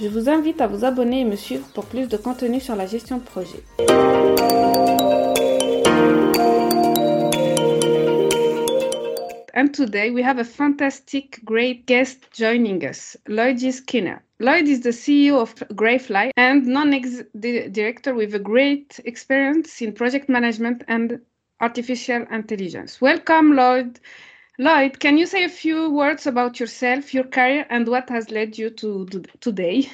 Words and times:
Je 0.00 0.08
vous 0.08 0.30
invite 0.30 0.62
à 0.62 0.66
vous 0.66 0.86
abonner 0.86 1.20
et 1.20 1.24
me 1.26 1.36
suivre 1.36 1.66
pour 1.74 1.84
plus 1.84 2.08
de 2.08 2.16
contenu 2.16 2.58
sur 2.58 2.74
la 2.74 2.86
gestion 2.86 3.18
de 3.18 3.22
projet. 3.22 3.62
And 9.54 9.74
today 9.74 10.10
we 10.10 10.24
have 10.24 10.38
a 10.38 10.44
fantastic, 10.44 11.44
great 11.44 11.86
guest 11.86 12.30
joining 12.32 12.82
us, 12.82 13.18
Lloyd. 13.28 13.58
Skinner. 13.58 14.22
Lloyd 14.38 14.68
is 14.68 14.80
the 14.80 14.88
CEO 14.88 15.38
of 15.38 15.54
Greyfly 15.74 16.30
and 16.38 16.64
non-ex 16.64 17.24
director 17.34 18.14
with 18.14 18.34
a 18.34 18.38
great 18.38 19.02
experience 19.04 19.82
in 19.82 19.92
project 19.92 20.30
management 20.30 20.82
and 20.88 21.20
artificial 21.60 22.24
intelligence. 22.30 23.02
Welcome, 23.02 23.54
Lloyd. 23.54 24.00
Lloyd, 24.60 25.00
can 25.00 25.16
you 25.16 25.24
say 25.24 25.44
a 25.44 25.48
few 25.48 25.88
words 25.88 26.26
about 26.26 26.60
yourself, 26.60 27.14
your 27.14 27.24
career, 27.24 27.64
and 27.70 27.88
what 27.88 28.10
has 28.10 28.30
led 28.30 28.58
you 28.58 28.68
to, 28.68 29.06
to 29.06 29.22
today? 29.40 29.88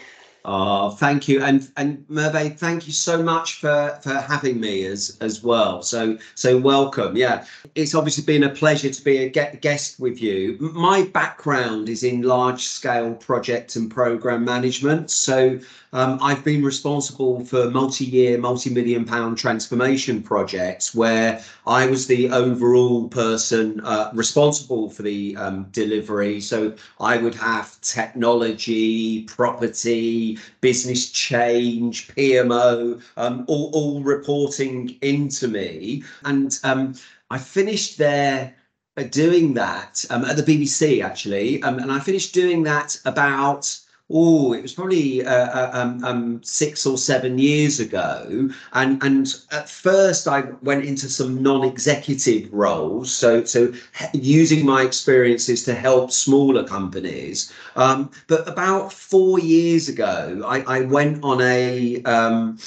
Oh, 0.45 0.91
thank 0.91 1.29
you, 1.29 1.41
and 1.41 1.69
and 1.77 2.05
Merve, 2.09 2.57
thank 2.59 2.89
you 2.89 2.93
so 2.93 3.23
much 3.23 3.55
for 3.61 3.97
for 4.03 4.15
having 4.15 4.59
me 4.59 4.85
as 4.85 5.19
as 5.21 5.41
well. 5.43 5.83
So 5.83 6.19
so 6.35 6.59
welcome. 6.59 7.17
Yeah, 7.17 7.45
it's 7.77 7.95
obviously 7.95 8.25
been 8.25 8.43
a 8.43 8.49
pleasure 8.49 8.91
to 8.91 9.05
be 9.05 9.19
a 9.19 9.29
guest 9.29 10.01
with 10.01 10.21
you. 10.21 10.57
My 10.61 11.03
background 11.03 11.89
is 11.89 12.03
in 12.03 12.23
large 12.23 12.65
scale 12.65 13.15
project 13.15 13.77
and 13.77 13.89
program 13.89 14.45
management. 14.45 15.13
So 15.13 15.61
um, 15.97 16.19
I've 16.21 16.45
been 16.45 16.63
responsible 16.63 17.43
for 17.47 17.71
multi-year, 17.71 18.37
multi-million 18.37 19.07
pound 19.07 19.39
transformation 19.39 20.23
projects 20.23 20.95
where 20.95 21.43
I 21.67 21.87
was 21.87 22.07
the 22.07 22.31
overall 22.31 23.09
person 23.09 23.81
uh, 23.81 24.11
responsible 24.13 24.91
for 24.91 25.03
the 25.03 25.35
um, 25.39 25.65
delivery. 25.73 26.43
So 26.43 26.75
I 27.01 27.17
would 27.17 27.35
have 27.37 27.81
technology, 27.81 29.23
property, 29.23 30.39
business 30.61 31.11
change, 31.11 32.09
PMO, 32.09 33.03
um, 33.17 33.47
all, 33.49 33.71
all 33.73 34.03
reporting 34.03 34.99
into 35.01 35.49
me. 35.49 36.03
And 36.27 36.59
um, 36.63 36.95
I 37.31 37.39
finished 37.39 37.97
there 37.97 38.55
uh, 38.99 39.05
doing 39.05 39.55
that 39.55 40.05
um, 40.11 40.27
at 40.27 40.37
the 40.37 40.43
BBC 40.43 41.03
actually, 41.03 41.63
um, 41.63 41.79
and 41.79 41.91
I 41.91 42.01
finished 42.01 42.35
doing 42.35 42.65
that 42.65 43.01
about 43.07 43.81
oh, 44.09 44.53
it 44.53 44.63
was 44.63 44.73
probably 44.73 45.25
uh, 45.25 45.47
uh, 45.47 45.71
um, 45.73 46.05
um, 46.05 46.43
six 46.43 46.87
or 46.87 46.97
seven 46.97 47.39
years 47.39 47.81
ago. 47.81 48.49
And 48.73 49.03
and 49.03 49.35
at 49.51 49.69
first, 49.69 50.29
I 50.29 50.43
went 50.63 50.85
into 50.85 51.09
some 51.09 51.43
non-executive 51.43 52.53
roles, 52.53 53.13
so 53.13 53.45
so 53.45 53.73
using 54.13 54.65
my 54.65 54.83
experiences 54.83 55.65
to 55.65 55.75
help 55.75 56.13
smaller 56.13 56.65
companies. 56.65 57.53
Um, 57.75 58.11
but 58.29 58.49
about 58.49 58.93
four 58.93 59.39
years 59.41 59.89
ago, 59.89 60.43
I, 60.47 60.61
I 60.61 60.81
went 60.83 61.23
on 61.25 61.41
a 61.43 62.03
um, 62.05 62.59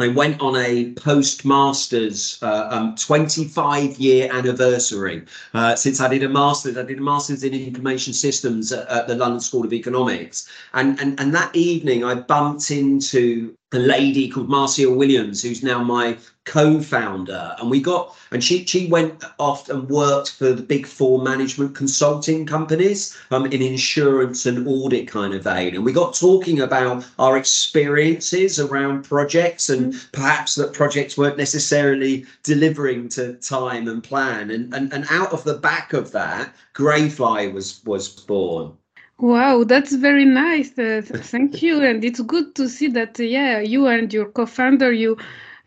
I 0.00 0.08
went 0.08 0.40
on 0.40 0.56
a 0.56 0.92
postmasters 0.92 2.38
uh, 2.42 2.68
um, 2.70 2.94
25 2.96 3.98
year 3.98 4.32
anniversary 4.32 5.24
uh, 5.52 5.76
since 5.76 6.00
I 6.00 6.08
did 6.08 6.22
a 6.22 6.28
master's. 6.28 6.78
I 6.78 6.82
did 6.84 6.98
a 6.98 7.02
master's 7.02 7.44
in 7.44 7.52
information 7.52 8.14
systems 8.14 8.72
at, 8.72 8.88
at, 8.88 9.08
the 9.08 9.14
London 9.14 9.40
School 9.40 9.64
of 9.64 9.72
Economics, 9.74 10.48
and, 10.72 10.98
and 11.00 11.20
and 11.20 11.34
that 11.34 11.54
evening 11.54 12.02
I 12.02 12.14
bumped 12.14 12.70
into 12.70 13.54
a 13.72 13.78
lady 13.78 14.28
called 14.28 14.48
Marcia 14.48 14.90
Williams, 14.90 15.42
who's 15.42 15.62
now 15.62 15.82
my 15.82 16.16
co-founder, 16.44 17.54
and 17.60 17.70
we 17.70 17.80
got 17.80 18.16
and 18.32 18.42
she 18.42 18.64
she 18.64 18.88
went 18.88 19.22
off 19.38 19.68
and 19.68 19.88
worked 19.88 20.32
for 20.32 20.52
the 20.52 20.62
big 20.62 20.86
four 20.86 21.22
management 21.22 21.76
consulting 21.76 22.44
companies 22.46 23.16
um, 23.30 23.46
in 23.46 23.62
insurance 23.62 24.46
and 24.46 24.66
audit 24.66 25.06
kind 25.06 25.34
of 25.34 25.44
vein, 25.44 25.76
and 25.76 25.84
we 25.84 25.92
got 25.92 26.14
talking 26.14 26.60
about 26.60 27.06
our 27.20 27.36
experiences 27.36 28.58
around 28.58 29.04
projects 29.04 29.68
and 29.68 29.94
mm. 29.94 30.12
perhaps 30.12 30.56
that 30.56 30.72
projects 30.72 31.16
weren't 31.16 31.38
necessarily 31.38 32.26
delivering 32.42 33.08
to 33.08 33.34
time 33.34 33.86
and 33.86 34.02
plan, 34.02 34.50
and 34.50 34.74
and, 34.74 34.92
and 34.92 35.04
out 35.10 35.32
of 35.32 35.44
the 35.44 35.54
back 35.54 35.92
of 35.92 36.10
that, 36.10 36.52
Greyfly 36.74 37.52
was 37.52 37.80
was 37.84 38.08
born. 38.08 38.76
Wow, 39.20 39.64
that's 39.64 39.94
very 39.94 40.24
nice. 40.24 40.76
Uh, 40.78 41.02
thank 41.04 41.62
you, 41.62 41.82
and 41.82 42.04
it's 42.04 42.20
good 42.22 42.54
to 42.56 42.68
see 42.68 42.88
that. 42.88 43.20
Uh, 43.20 43.24
yeah, 43.24 43.60
you 43.60 43.86
and 43.86 44.12
your 44.12 44.26
co-founder, 44.30 44.92
you 44.92 45.16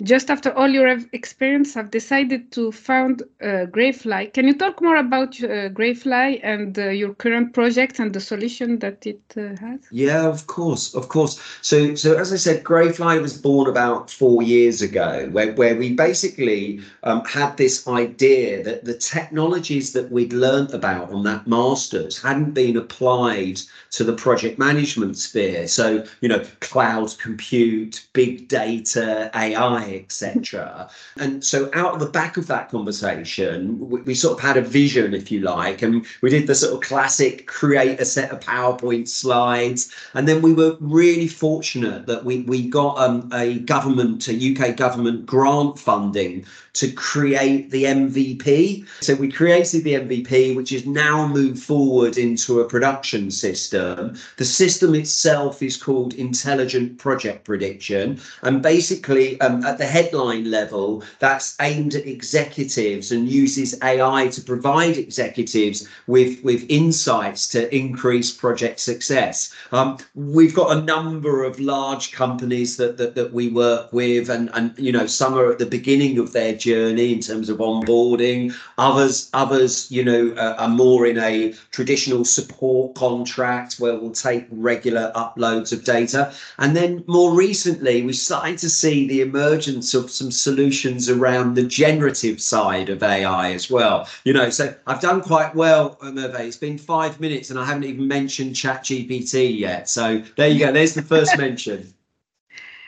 just 0.01 0.29
after 0.29 0.51
all 0.53 0.69
your 0.69 0.87
experience 1.11 1.73
have 1.73 1.91
decided 1.91 2.51
to 2.51 2.71
found 2.71 3.21
uh, 3.41 3.65
Greyfly. 3.69 4.33
Can 4.33 4.47
you 4.47 4.55
talk 4.55 4.81
more 4.81 4.97
about 4.97 5.41
uh, 5.43 5.69
Greyfly 5.69 6.39
and 6.43 6.77
uh, 6.77 6.89
your 6.89 7.13
current 7.13 7.53
project 7.53 7.99
and 7.99 8.13
the 8.13 8.19
solution 8.19 8.79
that 8.79 9.05
it 9.05 9.21
uh, 9.37 9.55
has? 9.57 9.79
Yeah, 9.91 10.27
of 10.27 10.47
course, 10.47 10.93
of 10.95 11.09
course. 11.09 11.39
So, 11.61 11.95
so 11.95 12.17
as 12.17 12.33
I 12.33 12.37
said, 12.37 12.63
Greyfly 12.63 13.21
was 13.21 13.37
born 13.37 13.69
about 13.69 14.09
four 14.09 14.41
years 14.41 14.81
ago, 14.81 15.29
where, 15.31 15.53
where 15.53 15.75
we 15.75 15.93
basically 15.93 16.81
um, 17.03 17.23
had 17.25 17.57
this 17.57 17.87
idea 17.87 18.63
that 18.63 18.85
the 18.85 18.95
technologies 18.95 19.93
that 19.93 20.11
we'd 20.11 20.33
learned 20.33 20.73
about 20.73 21.11
on 21.11 21.23
that 21.23 21.45
masters 21.47 22.21
hadn't 22.21 22.51
been 22.51 22.77
applied 22.77 23.59
to 23.91 24.03
the 24.03 24.13
project 24.13 24.57
management 24.57 25.17
sphere. 25.17 25.67
So, 25.67 26.03
you 26.21 26.29
know, 26.29 26.43
cloud 26.61 27.15
compute, 27.19 28.05
big 28.13 28.47
data, 28.47 29.29
AI, 29.35 29.82
etc. 29.91 30.89
And 31.17 31.43
so, 31.43 31.69
out 31.73 31.93
of 31.93 31.99
the 31.99 32.09
back 32.09 32.37
of 32.37 32.47
that 32.47 32.69
conversation, 32.69 33.89
we, 33.89 34.01
we, 34.01 34.15
sort 34.15 34.37
of 34.37 34.43
had 34.43 34.57
a 34.57 34.61
vision, 34.61 35.13
if 35.13 35.31
you 35.31 35.41
like, 35.41 35.81
and 35.81 36.05
we 36.21 36.29
did 36.29 36.47
the 36.47 36.55
sort 36.55 36.73
of 36.73 36.81
classic 36.81 37.47
create 37.47 37.99
a 37.99 38.05
set 38.05 38.31
of 38.31 38.39
PowerPoint 38.39 39.07
slides. 39.07 39.93
And 40.13 40.27
then 40.27 40.41
we 40.41 40.53
were 40.53 40.77
really 40.79 41.27
fortunate 41.27 42.05
that 42.07 42.25
we, 42.25 42.41
we 42.41 42.67
got 42.67 42.97
um, 42.97 43.29
a 43.33 43.59
government, 43.59 44.27
a 44.27 44.33
UK 44.33 44.75
government 44.75 45.25
grant 45.25 45.79
funding 45.79 46.45
to 46.73 46.91
create 46.91 47.69
the 47.69 47.83
MVP. 47.83 48.85
So 49.01 49.13
we 49.13 49.31
created 49.31 49.83
the 49.83 49.93
MVP, 49.93 50.55
which 50.55 50.71
is 50.71 50.85
now 50.87 51.27
moved 51.27 51.61
forward 51.61 52.17
into 52.17 52.61
a 52.61 52.65
production 52.65 53.29
system. 53.29 54.15
The 54.37 54.45
system 54.45 54.95
itself 54.95 55.61
is 55.61 55.77
called 55.77 56.15
Intelligent 56.15 56.97
Project 56.97 57.45
Prediction. 57.45 58.19
And 58.41 58.63
basically, 58.63 59.39
um, 59.41 59.63
at 59.73 59.79
the 59.79 59.85
headline 59.87 60.51
level, 60.51 61.03
that's 61.17 61.55
aimed 61.59 61.95
at 61.95 62.05
executives 62.05 63.11
and 63.11 63.27
uses 63.27 63.75
AI 63.81 64.27
to 64.27 64.41
provide 64.41 64.97
executives 64.97 65.87
with, 66.05 66.43
with 66.43 66.63
insights 66.69 67.47
to 67.47 67.75
increase 67.75 68.29
project 68.31 68.79
success. 68.79 69.51
Um, 69.71 69.97
we've 70.13 70.53
got 70.53 70.77
a 70.77 70.81
number 70.81 71.43
of 71.43 71.59
large 71.59 72.11
companies 72.11 72.77
that, 72.77 72.97
that, 72.97 73.15
that 73.15 73.33
we 73.33 73.49
work 73.49 73.91
with, 73.91 74.29
and, 74.29 74.51
and 74.53 74.77
you 74.77 74.91
know, 74.91 75.07
some 75.07 75.33
are 75.33 75.51
at 75.51 75.57
the 75.57 75.65
beginning 75.65 76.19
of 76.19 76.33
their 76.33 76.53
journey 76.53 77.11
in 77.11 77.19
terms 77.19 77.49
of 77.49 77.57
onboarding. 77.57 78.53
Others, 78.77 79.31
others, 79.33 79.89
you 79.91 80.03
know, 80.03 80.35
uh, 80.37 80.55
are 80.59 80.69
more 80.69 81.07
in 81.07 81.17
a 81.17 81.53
traditional 81.71 82.25
support 82.25 82.93
contract 82.93 83.79
where 83.79 83.97
we'll 83.97 84.11
take 84.11 84.45
regular 84.51 85.11
uploads 85.15 85.73
of 85.73 85.83
data. 85.83 86.31
And 86.59 86.75
then 86.75 87.03
more 87.07 87.33
recently, 87.33 88.03
we're 88.03 88.13
starting 88.13 88.57
to 88.57 88.69
see 88.69 89.07
the 89.07 89.21
emergence 89.21 89.62
of 89.67 90.11
some 90.11 90.31
solutions 90.31 91.09
around 91.09 91.55
the 91.55 91.63
generative 91.63 92.41
side 92.41 92.89
of 92.89 93.03
AI 93.03 93.51
as 93.51 93.69
well. 93.69 94.07
You 94.23 94.33
know, 94.33 94.49
so 94.49 94.73
I've 94.87 95.01
done 95.01 95.21
quite 95.21 95.55
well, 95.55 95.97
Merve. 96.01 96.35
It's 96.35 96.57
been 96.57 96.77
five 96.77 97.19
minutes 97.19 97.49
and 97.49 97.59
I 97.59 97.65
haven't 97.65 97.85
even 97.85 98.07
mentioned 98.07 98.55
ChatGPT 98.55 99.59
yet. 99.59 99.89
So 99.89 100.23
there 100.37 100.49
you 100.49 100.59
go. 100.59 100.71
There's 100.71 100.93
the 100.93 101.01
first 101.01 101.37
mention. 101.37 101.93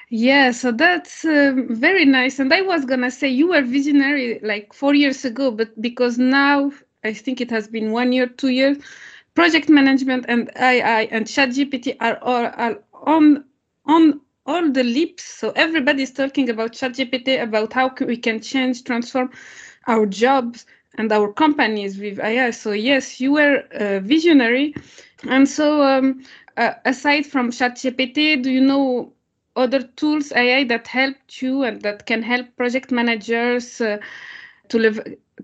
Yeah, 0.10 0.52
so 0.52 0.72
that's 0.72 1.26
uh, 1.26 1.54
very 1.56 2.06
nice. 2.06 2.40
And 2.40 2.54
I 2.54 2.62
was 2.62 2.86
gonna 2.86 3.12
say 3.12 3.28
you 3.28 3.50
were 3.50 3.64
visionary 3.64 4.40
like 4.44 4.72
four 4.74 4.94
years 4.94 5.26
ago, 5.26 5.52
but 5.52 5.82
because 5.82 6.18
now 6.18 6.72
I 7.04 7.14
think 7.14 7.42
it 7.42 7.50
has 7.50 7.68
been 7.68 7.92
one 7.92 8.12
year, 8.12 8.28
two 8.28 8.50
years, 8.50 8.78
project 9.36 9.68
management 9.70 10.26
and 10.28 10.50
AI 10.58 11.02
and 11.12 11.26
ChatGPT 11.26 11.98
are 12.00 12.18
all 12.22 12.46
are 12.46 12.80
on 12.94 13.46
on 13.86 14.22
all 14.46 14.72
the 14.72 14.84
leaps. 14.84 15.24
So 15.24 15.52
everybody's 15.52 16.12
talking 16.12 16.50
about 16.50 16.74
ChatGPT, 16.74 17.42
about 17.42 17.74
how 17.74 17.92
we 18.02 18.18
can 18.18 18.42
change, 18.42 18.84
transform 18.84 19.32
our 19.88 20.06
jobs 20.06 20.66
and 20.98 21.12
our 21.12 21.32
companies 21.34 21.98
with 21.98 22.20
AI. 22.20 22.52
So 22.52 22.72
yes, 22.72 23.20
you 23.20 23.34
were 23.34 23.64
a 23.72 24.00
visionary. 24.00 24.76
And 25.28 25.48
so 25.48 25.84
um, 25.84 26.24
uh, 26.58 26.74
aside 26.86 27.26
from 27.26 27.52
ChatGPT, 27.52 28.42
do 28.42 28.52
you 28.52 28.62
know 28.62 29.14
other 29.56 29.82
tools 29.82 30.32
AI 30.34 30.64
that 30.66 30.88
helped 30.88 31.42
you 31.42 31.64
and 31.64 31.82
that 31.82 32.06
can 32.06 32.22
help 32.22 32.56
project 32.58 32.92
managers 32.92 33.82
uh, 33.82 33.98
to 34.70 34.78
live 34.78 35.00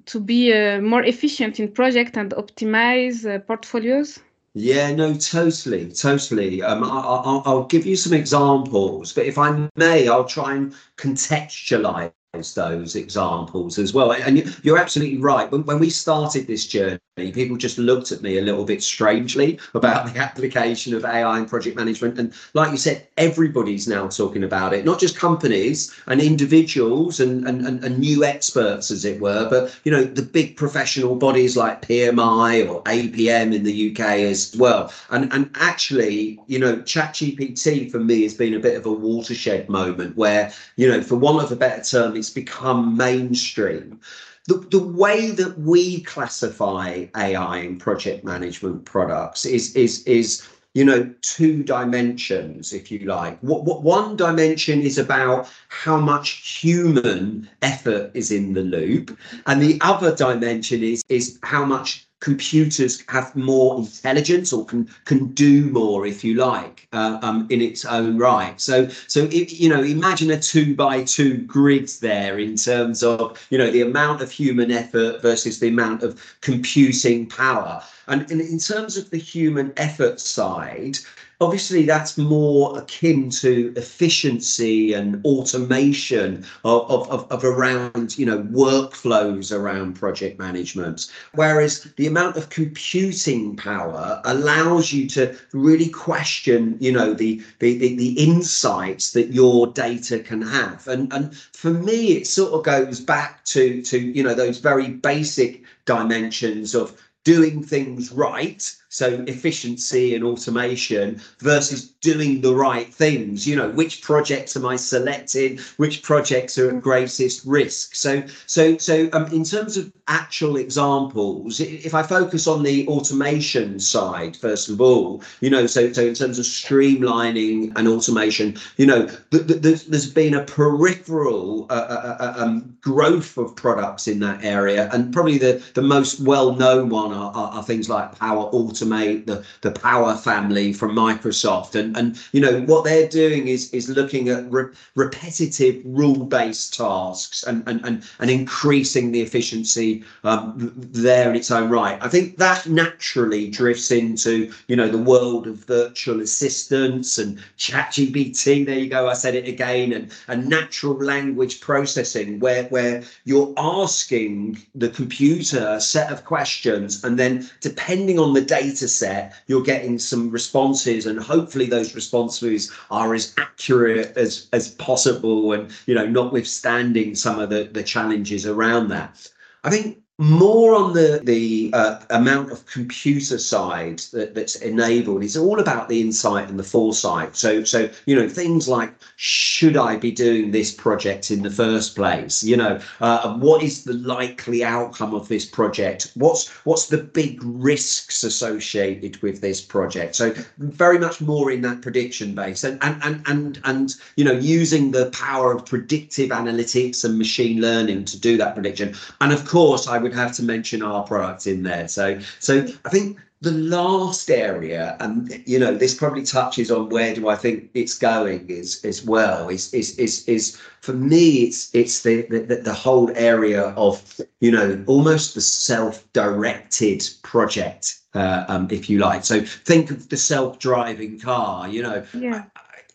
to 0.06 0.20
be 0.20 0.54
uh, 0.54 0.82
more 0.82 1.04
efficient 1.04 1.60
in 1.60 1.72
project 1.72 2.18
and 2.18 2.32
optimize 2.32 3.30
uh, 3.30 3.40
portfolios? 3.40 4.20
Yeah, 4.54 4.94
no, 4.94 5.14
totally, 5.14 5.92
totally. 5.92 6.62
Um, 6.62 6.84
I, 6.84 7.42
will 7.50 7.66
give 7.66 7.86
you 7.86 7.96
some 7.96 8.14
examples, 8.14 9.14
but 9.14 9.26
if 9.26 9.38
I 9.38 9.70
may, 9.76 10.10
I'll 10.10 10.26
try 10.26 10.56
and 10.56 10.74
contextualize 10.98 12.12
those 12.34 12.96
examples 12.96 13.78
as 13.78 13.94
well. 13.94 14.14
And 14.14 14.56
you're 14.64 14.78
absolutely 14.78 15.18
right. 15.18 15.52
When, 15.52 15.66
when 15.66 15.80
we 15.80 15.90
started 15.90 16.48
this 16.48 16.66
journey, 16.66 16.98
people 17.18 17.58
just 17.58 17.78
looked 17.78 18.14
at 18.14 18.22
me 18.22 18.38
a 18.38 18.42
little 18.42 18.64
bit 18.64 18.82
strangely 18.82 19.60
about 19.74 20.06
the 20.14 20.18
application 20.18 20.96
of 20.96 21.04
AI 21.04 21.40
in 21.40 21.46
project 21.46 21.76
management. 21.76 22.18
And 22.18 22.34
like 22.54 22.72
you 22.72 22.78
said, 22.78 23.06
everybody's 23.18 23.86
now 23.86 24.08
talking 24.08 24.46
about 24.46 24.74
it, 24.74 24.86
not 24.86 24.98
just 24.98 25.18
companies 25.18 25.94
and 26.08 26.22
individuals 26.22 27.20
and, 27.20 27.46
and, 27.46 27.68
and, 27.68 27.84
and 27.84 28.00
new 28.00 28.24
experts, 28.24 28.92
as 28.92 29.04
it 29.04 29.20
were, 29.20 29.50
but 29.50 29.78
you 29.84 29.92
know, 29.92 30.06
the 30.06 30.22
big 30.22 30.56
professional 30.56 31.16
bodies 31.16 31.58
like 31.58 31.82
PMI 31.82 32.70
or 32.70 32.82
APM 32.84 33.54
in 33.54 33.64
the 33.64 33.92
UK 33.92 34.00
as 34.00 34.56
well. 34.58 34.94
And 35.10 35.32
and 35.34 35.50
actually, 35.56 36.40
you 36.48 36.60
know, 36.60 36.78
ChatGPT 36.78 37.92
for 37.92 38.00
me 38.00 38.24
has 38.24 38.34
been 38.34 38.54
a 38.54 38.60
bit 38.60 38.78
of 38.78 38.86
a 38.86 38.92
watershed 38.92 39.68
moment 39.68 40.16
where, 40.16 40.54
you 40.78 40.88
know, 40.88 41.02
for 41.02 41.18
want 41.18 41.44
of 41.44 41.52
a 41.52 41.56
better 41.58 41.84
term, 41.84 42.16
it's 42.22 42.30
become 42.30 42.96
mainstream. 42.96 44.00
The, 44.48 44.56
the 44.70 44.80
way 44.80 45.32
that 45.32 45.58
we 45.60 46.02
classify 46.02 47.06
AI 47.18 47.58
in 47.58 47.78
project 47.78 48.24
management 48.24 48.86
products 48.86 49.46
is 49.46 49.76
is 49.76 50.04
is 50.04 50.48
you 50.74 50.86
know 50.86 51.14
two 51.22 51.64
dimensions 51.64 52.72
if 52.72 52.90
you 52.92 53.00
like 53.00 53.38
what, 53.42 53.66
what 53.66 53.84
one 53.84 54.16
dimension 54.16 54.82
is 54.82 54.98
about 54.98 55.50
how 55.68 55.98
much 55.98 56.60
human 56.62 57.50
effort 57.62 58.10
is 58.14 58.32
in 58.32 58.54
the 58.54 58.62
loop 58.62 59.18
and 59.48 59.62
the 59.62 59.78
other 59.82 60.16
dimension 60.16 60.82
is 60.82 61.04
is 61.10 61.38
how 61.44 61.66
much 61.66 62.08
computers 62.22 63.04
have 63.10 63.36
more 63.36 63.78
intelligence 63.80 64.54
or 64.54 64.64
can 64.66 64.88
can 65.06 65.28
do 65.34 65.66
more 65.72 66.06
if 66.06 66.24
you 66.24 66.36
like 66.36 66.88
uh, 66.94 67.20
um, 67.22 67.48
in 67.50 67.62
its 67.62 67.84
own 67.84 68.18
right. 68.18 68.62
So 68.62 68.88
so 69.08 69.26
you 69.26 69.68
know 69.68 69.84
imagine 69.84 70.32
a 70.32 70.40
two 70.40 70.76
by 70.76 71.04
two 71.04 71.40
grid 71.40 71.90
there 72.00 72.40
in 72.40 72.56
terms 72.56 73.04
of 73.04 73.46
you 73.50 73.58
know 73.58 73.70
the 73.70 73.82
amount 73.82 74.22
of 74.22 74.32
human 74.32 74.72
effort 74.72 75.22
versus 75.22 75.60
the 75.60 75.68
amount 75.68 76.04
of 76.04 76.38
computing 76.42 77.28
power 77.28 77.84
and, 78.12 78.30
and 78.32 78.42
in 78.42 78.60
terms 78.60 78.98
of 78.98 79.10
the 79.10 79.18
human 79.18 79.74
effort 79.78 80.20
side 80.20 80.98
obviously 81.42 81.86
that's 81.86 82.18
more 82.18 82.78
akin 82.78 83.30
to 83.30 83.74
efficiency 83.76 84.94
and 84.94 85.26
automation 85.26 86.46
of, 86.64 87.10
of, 87.10 87.32
of, 87.32 87.44
around 87.44 88.18
you 88.18 88.26
know 88.26 88.44
workflows 88.44 89.52
around 89.52 89.96
project 89.96 90.38
management. 90.40 91.12
Whereas 91.34 91.92
the 91.98 92.06
amount 92.06 92.38
of 92.38 92.50
computing 92.50 93.58
power 93.58 94.22
allows 94.24 94.94
you 94.94 95.10
to 95.10 95.36
really 95.52 95.90
question 95.90 96.78
you 96.80 96.92
know 96.92 97.14
the 97.14 97.44
the, 97.60 97.78
the, 97.78 97.96
the 97.96 98.14
insights 98.24 99.12
that 99.14 99.34
your 99.34 99.68
data 99.68 100.20
can 100.20 100.44
have. 100.44 100.88
And 100.88 101.12
and 101.12 101.36
for 101.36 101.72
me 101.72 102.18
it 102.18 102.28
sort 102.28 102.54
of 102.54 102.64
goes 102.64 103.00
back 103.00 103.44
to 103.46 103.82
to 103.82 104.00
you 104.00 104.22
know 104.24 104.36
those 104.36 104.60
very 104.60 104.90
basic 104.90 105.64
dimensions 105.86 106.76
of 106.76 106.96
doing 107.24 107.64
things 107.64 108.12
right 108.12 108.76
so 108.92 109.24
efficiency 109.28 110.14
and 110.14 110.24
automation 110.24 111.20
versus 111.40 111.88
doing 112.02 112.42
the 112.42 112.54
right 112.54 112.94
things 112.94 113.48
you 113.48 113.56
know 113.56 113.70
which 113.72 114.02
projects 114.02 114.56
am 114.56 114.66
i 114.66 114.76
selecting? 114.76 115.58
Which 115.78 116.04
projects 116.04 116.58
are 116.58 116.70
at 116.70 116.82
greatest 116.82 117.46
risk? 117.46 117.96
So 117.96 118.24
so 118.46 118.78
so 118.78 119.10
um, 119.14 119.26
in 119.28 119.44
terms 119.44 119.78
of 119.78 119.92
actual 120.08 120.58
examples 120.58 121.60
if 121.62 121.94
i 121.94 122.04
focus 122.04 122.46
on 122.46 122.64
the 122.64 122.86
automation 122.88 123.80
side 123.80 124.36
first 124.36 124.68
of 124.68 124.82
all 124.82 125.24
you 125.40 125.50
know 125.50 125.66
so 125.66 125.94
so 125.94 126.02
in 126.02 126.14
terms 126.14 126.38
of 126.38 126.44
streamlining 126.44 127.72
and 127.78 127.88
automation 127.88 128.58
you 128.76 128.86
know 128.86 129.08
th- 129.32 129.48
th- 129.48 129.62
there's, 129.62 129.86
there's 129.86 130.12
been 130.12 130.34
a 130.34 130.44
peripheral 130.44 131.66
uh, 131.70 131.74
uh, 131.74 132.18
uh, 132.20 132.44
um, 132.44 132.78
growth 132.82 133.38
of 133.38 133.56
products 133.56 134.08
in 134.08 134.20
that 134.20 134.44
area. 134.44 134.90
And 134.92 135.14
probably 135.14 135.38
the 135.38 135.64
the 135.74 135.82
most 135.82 136.20
well 136.20 136.54
known 136.54 136.90
one 136.90 137.14
are, 137.14 137.32
are, 137.34 137.52
are 137.54 137.64
things 137.64 137.90
like 137.90 138.18
power 138.20 138.44
automation 138.44 138.81
automate 138.82 139.26
the, 139.26 139.44
the 139.62 139.72
Power 139.72 140.16
family 140.16 140.74
from 140.74 140.96
Microsoft. 140.96 141.76
And, 141.76 141.96
and 141.98 142.20
you 142.32 142.42
know, 142.42 142.62
what 142.62 142.84
they're 142.84 143.08
doing 143.08 143.48
is, 143.48 143.72
is 143.74 143.90
looking 143.90 144.30
at 144.30 144.52
re- 144.52 144.74
repetitive 144.96 145.82
rule-based 145.86 146.78
tasks 146.78 147.44
and, 147.44 147.68
and, 147.68 147.84
and, 147.86 148.04
and 148.20 148.30
increasing 148.30 149.12
the 149.12 149.22
efficiency 149.22 150.04
um, 150.24 150.74
there 150.76 151.30
in 151.30 151.36
its 151.36 151.52
own 151.52 151.70
right. 151.70 151.98
I 152.02 152.08
think 152.08 152.38
that 152.38 152.68
naturally 152.68 153.50
drifts 153.50 153.92
into, 153.92 154.52
you 154.68 154.76
know, 154.76 154.88
the 154.88 154.98
world 154.98 155.48
of 155.48 155.56
virtual 155.66 156.22
assistants 156.22 157.18
and 157.18 157.40
ChatGPT. 157.58 158.66
There 158.66 158.80
you 158.80 158.90
go. 158.90 159.10
I 159.10 159.14
said 159.14 159.36
it 159.36 159.48
again. 159.48 159.94
And, 159.94 160.12
and 160.28 160.48
natural 160.48 160.96
language 160.96 161.62
processing 161.62 162.40
where, 162.40 162.66
where 162.66 163.04
you're 163.26 163.54
asking 163.58 164.62
the 164.76 164.90
computer 164.90 165.68
a 165.72 165.82
set 165.82 166.12
of 166.12 166.26
questions 166.26 167.04
and 167.04 167.18
then 167.18 167.50
depending 167.60 168.20
on 168.20 168.34
the 168.34 168.42
data 168.42 168.71
data 168.72 168.88
set, 168.88 169.34
you're 169.48 169.64
getting 169.64 170.00
some 170.00 170.30
responses, 170.30 171.06
and 171.06 171.20
hopefully 171.20 171.66
those 171.66 171.96
responses 171.96 172.72
are 172.90 173.14
as 173.14 173.34
accurate 173.38 174.16
as 174.18 174.48
as 174.54 174.72
possible, 174.76 175.52
and 175.54 175.72
you 175.86 175.96
know, 175.96 176.06
notwithstanding 176.06 177.16
some 177.16 177.40
of 177.40 177.50
the 177.50 177.70
the 177.72 177.84
challenges 177.84 178.46
around 178.46 178.90
that. 178.90 179.30
I 179.64 179.70
think 179.70 180.01
more 180.22 180.76
on 180.76 180.94
the 180.94 181.20
the 181.24 181.72
uh, 181.74 182.00
amount 182.12 182.52
of 182.52 182.64
computer 182.68 183.40
side 183.40 183.98
that, 184.12 184.36
that's 184.36 184.56
enabled. 184.58 185.24
It's 185.24 185.36
all 185.36 185.60
about 185.60 185.90
the 185.90 186.00
insight 186.00 186.48
and 186.48 186.60
the 186.60 186.64
foresight. 186.64 187.36
So 187.36 187.64
so 187.64 187.90
you 188.06 188.16
know 188.16 188.30
things 188.30 188.68
like 188.68 188.94
should 189.16 189.76
i 189.76 189.96
be 189.96 190.12
doing 190.12 190.52
this 190.52 190.72
project 190.72 191.32
in 191.32 191.42
the 191.42 191.50
first 191.50 191.96
place? 191.96 192.44
You 192.44 192.56
know 192.56 192.80
uh, 193.00 193.36
what 193.38 193.64
is 193.64 193.84
the 193.84 193.94
likely 193.94 194.64
outcome 194.64 195.16
of 195.16 195.28
this 195.28 195.44
project? 195.44 196.12
What's 196.14 196.50
what's 196.66 196.86
the 196.86 197.00
big 197.00 197.40
risks 197.44 198.24
associated 198.24 199.20
with 199.24 199.42
this 199.42 199.60
project? 199.60 200.16
So 200.16 200.36
very 200.60 201.00
much 201.00 201.20
more 201.20 201.50
in 201.50 201.62
that 201.62 201.82
prediction 201.82 202.36
base. 202.36 202.64
And 202.64 202.78
and 202.84 203.02
and 203.04 203.24
and, 203.26 203.60
and 203.64 203.96
you 204.18 204.24
know 204.24 204.34
using 204.34 204.92
the 204.92 205.10
power 205.10 205.52
of 205.52 205.66
predictive 205.66 206.30
analytics 206.30 207.04
and 207.04 207.18
machine 207.18 207.60
learning 207.60 208.06
to 208.06 208.20
do 208.20 208.38
that 208.38 208.54
prediction. 208.54 208.94
And 209.20 209.34
of 209.34 209.48
course 209.48 209.88
i 209.88 209.98
would 209.98 210.11
would 210.12 210.20
have 210.20 210.36
to 210.36 210.44
mention 210.44 210.84
our 210.84 211.04
product 211.04 211.48
in 211.48 211.64
there. 211.64 211.88
So, 211.88 212.20
so 212.40 212.68
I 212.86 212.90
think 212.90 213.18
the 213.42 213.52
last 213.52 214.30
area, 214.30 214.96
and 215.00 215.42
you 215.48 215.58
know, 215.58 215.74
this 215.74 215.96
probably 215.96 216.24
touches 216.24 216.70
on 216.70 216.90
where 216.90 217.16
do 217.16 217.28
I 217.28 217.36
think 217.36 217.70
it's 217.74 217.98
going 217.98 218.50
is 218.50 218.84
as 218.86 219.04
well. 219.04 219.50
Is 219.50 219.74
is 219.74 219.98
is 219.98 220.28
is 220.28 220.58
for 220.82 220.94
me, 220.94 221.44
it's 221.44 221.74
it's 221.74 222.04
the 222.04 222.24
the, 222.24 222.58
the 222.58 222.74
whole 222.74 223.12
area 223.16 223.70
of 223.70 224.22
you 224.42 224.52
know 224.52 224.84
almost 224.86 225.34
the 225.34 225.42
self-directed 225.42 227.10
project, 227.24 228.00
uh, 228.14 228.46
um, 228.48 228.68
if 228.70 228.90
you 228.90 229.00
like. 229.00 229.26
So 229.26 229.42
think 229.42 229.90
of 229.90 230.10
the 230.10 230.18
self-driving 230.18 231.20
car. 231.20 231.68
You 231.68 231.82
know, 231.84 232.06
yeah. 232.14 232.44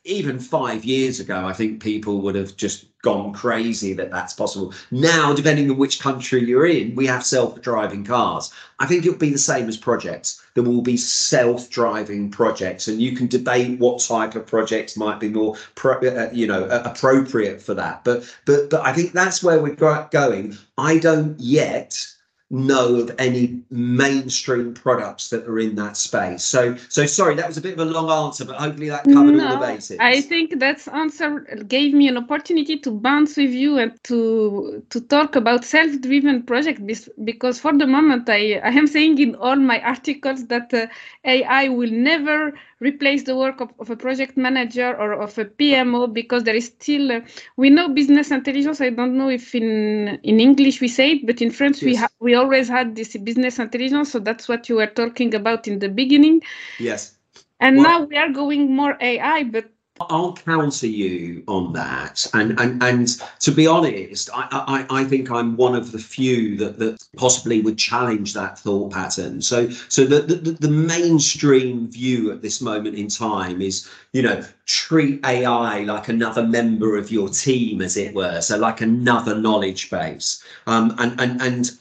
Even 0.06 0.38
five 0.38 0.84
years 0.84 1.20
ago, 1.20 1.46
I 1.46 1.52
think 1.52 1.82
people 1.82 2.20
would 2.22 2.34
have 2.34 2.56
just 2.56 2.86
gone 3.02 3.32
crazy 3.32 3.92
that 3.92 4.10
that's 4.10 4.32
possible. 4.32 4.72
Now, 4.90 5.32
depending 5.32 5.70
on 5.70 5.76
which 5.76 6.00
country 6.00 6.44
you're 6.44 6.66
in, 6.66 6.94
we 6.94 7.06
have 7.06 7.24
self-driving 7.24 8.04
cars. 8.04 8.52
I 8.78 8.86
think 8.86 9.04
it'll 9.04 9.18
be 9.18 9.30
the 9.30 9.38
same 9.38 9.68
as 9.68 9.76
projects. 9.76 10.42
There 10.54 10.64
will 10.64 10.82
be 10.82 10.96
self-driving 10.96 12.30
projects, 12.30 12.88
and 12.88 13.00
you 13.00 13.16
can 13.16 13.26
debate 13.26 13.78
what 13.78 14.02
type 14.02 14.34
of 14.34 14.46
projects 14.46 14.96
might 14.96 15.20
be 15.20 15.28
more, 15.28 15.56
pro, 15.74 15.98
uh, 15.98 16.30
you 16.32 16.46
know, 16.46 16.64
uh, 16.64 16.82
appropriate 16.84 17.62
for 17.62 17.74
that. 17.74 18.02
But 18.02 18.24
but 18.44 18.70
but 18.70 18.80
I 18.84 18.92
think 18.92 19.12
that's 19.12 19.42
where 19.42 19.60
we're 19.60 19.74
going. 19.74 20.56
I 20.78 20.98
don't 20.98 21.38
yet 21.38 21.96
know 22.48 22.96
of 22.96 23.12
any 23.18 23.60
mainstream 23.70 24.72
products 24.72 25.30
that 25.30 25.44
are 25.48 25.58
in 25.58 25.74
that 25.74 25.96
space. 25.96 26.44
So, 26.44 26.76
so 26.88 27.04
sorry, 27.04 27.34
that 27.34 27.48
was 27.48 27.56
a 27.56 27.60
bit 27.60 27.72
of 27.72 27.80
a 27.80 27.84
long 27.84 28.08
answer, 28.26 28.44
but 28.44 28.56
hopefully 28.56 28.88
that 28.88 29.02
covered 29.04 29.32
no, 29.32 29.48
all 29.48 29.58
the 29.58 29.66
basics. 29.66 29.98
I 30.00 30.20
think 30.20 30.60
that 30.60 30.86
answer 30.88 31.40
gave 31.66 31.92
me 31.92 32.06
an 32.06 32.16
opportunity 32.16 32.78
to 32.78 32.90
bounce 32.92 33.36
with 33.36 33.50
you 33.50 33.78
and 33.78 33.92
to 34.04 34.84
to 34.90 35.00
talk 35.00 35.34
about 35.34 35.64
self-driven 35.64 36.44
project 36.44 36.80
because 37.24 37.58
for 37.58 37.76
the 37.76 37.86
moment 37.86 38.28
I, 38.28 38.60
I 38.62 38.70
am 38.70 38.86
saying 38.86 39.18
in 39.18 39.34
all 39.34 39.56
my 39.56 39.80
articles 39.80 40.46
that 40.46 40.72
uh, 40.72 40.86
AI 41.24 41.68
will 41.68 41.90
never 41.90 42.52
replace 42.80 43.22
the 43.22 43.36
work 43.36 43.60
of, 43.60 43.72
of, 43.78 43.90
a 43.90 43.96
project 43.96 44.36
manager 44.36 44.94
or 44.96 45.14
of 45.14 45.36
a 45.38 45.44
PMO 45.44 46.12
because 46.12 46.44
there 46.44 46.54
is 46.54 46.66
still 46.66 47.12
uh, 47.12 47.20
we 47.56 47.70
know 47.70 47.88
business 47.88 48.30
intelligence. 48.30 48.80
I 48.80 48.90
don't 48.90 49.16
know 49.16 49.28
if 49.30 49.54
in 49.54 50.18
in 50.22 50.40
English 50.40 50.80
we 50.80 50.88
say 50.88 51.12
it, 51.12 51.26
but 51.26 51.40
in 51.40 51.50
French 51.50 51.76
yes. 51.76 51.84
we 51.84 51.94
ha- 51.94 52.08
we 52.20 52.34
always 52.34 52.68
had 52.68 52.94
this 52.94 53.16
business 53.16 53.58
intelligence. 53.58 54.12
So 54.12 54.18
that's 54.18 54.48
what 54.48 54.68
you 54.68 54.76
were 54.76 54.86
talking 54.86 55.34
about 55.34 55.66
in 55.66 55.78
the 55.78 55.88
beginning. 55.88 56.42
Yes. 56.78 57.16
And 57.60 57.78
well, 57.78 58.00
now 58.00 58.04
we 58.04 58.16
are 58.16 58.28
going 58.28 58.74
more 58.74 58.98
AI, 59.00 59.44
but 59.44 59.70
I'll 60.00 60.34
counter 60.34 60.86
you 60.86 61.42
on 61.48 61.72
that, 61.72 62.26
and 62.34 62.58
and 62.60 62.82
and 62.82 63.08
to 63.40 63.50
be 63.50 63.66
honest, 63.66 64.28
I, 64.34 64.86
I 64.90 65.00
I 65.00 65.04
think 65.04 65.30
I'm 65.30 65.56
one 65.56 65.74
of 65.74 65.92
the 65.92 65.98
few 65.98 66.56
that 66.58 66.78
that 66.78 67.02
possibly 67.16 67.60
would 67.62 67.78
challenge 67.78 68.34
that 68.34 68.58
thought 68.58 68.92
pattern. 68.92 69.40
So 69.40 69.70
so 69.70 70.04
the 70.04 70.20
the, 70.20 70.52
the 70.52 70.68
mainstream 70.68 71.90
view 71.90 72.30
at 72.30 72.42
this 72.42 72.60
moment 72.60 72.96
in 72.96 73.08
time 73.08 73.62
is 73.62 73.88
you 74.12 74.22
know 74.22 74.44
treat 74.66 75.24
AI 75.24 75.80
like 75.80 76.08
another 76.08 76.46
member 76.46 76.96
of 76.96 77.10
your 77.10 77.28
team, 77.28 77.80
as 77.80 77.96
it 77.96 78.14
were, 78.14 78.40
so 78.40 78.58
like 78.58 78.80
another 78.82 79.38
knowledge 79.38 79.90
base, 79.90 80.42
um, 80.66 80.94
and 80.98 81.18
and 81.20 81.40
and 81.40 81.78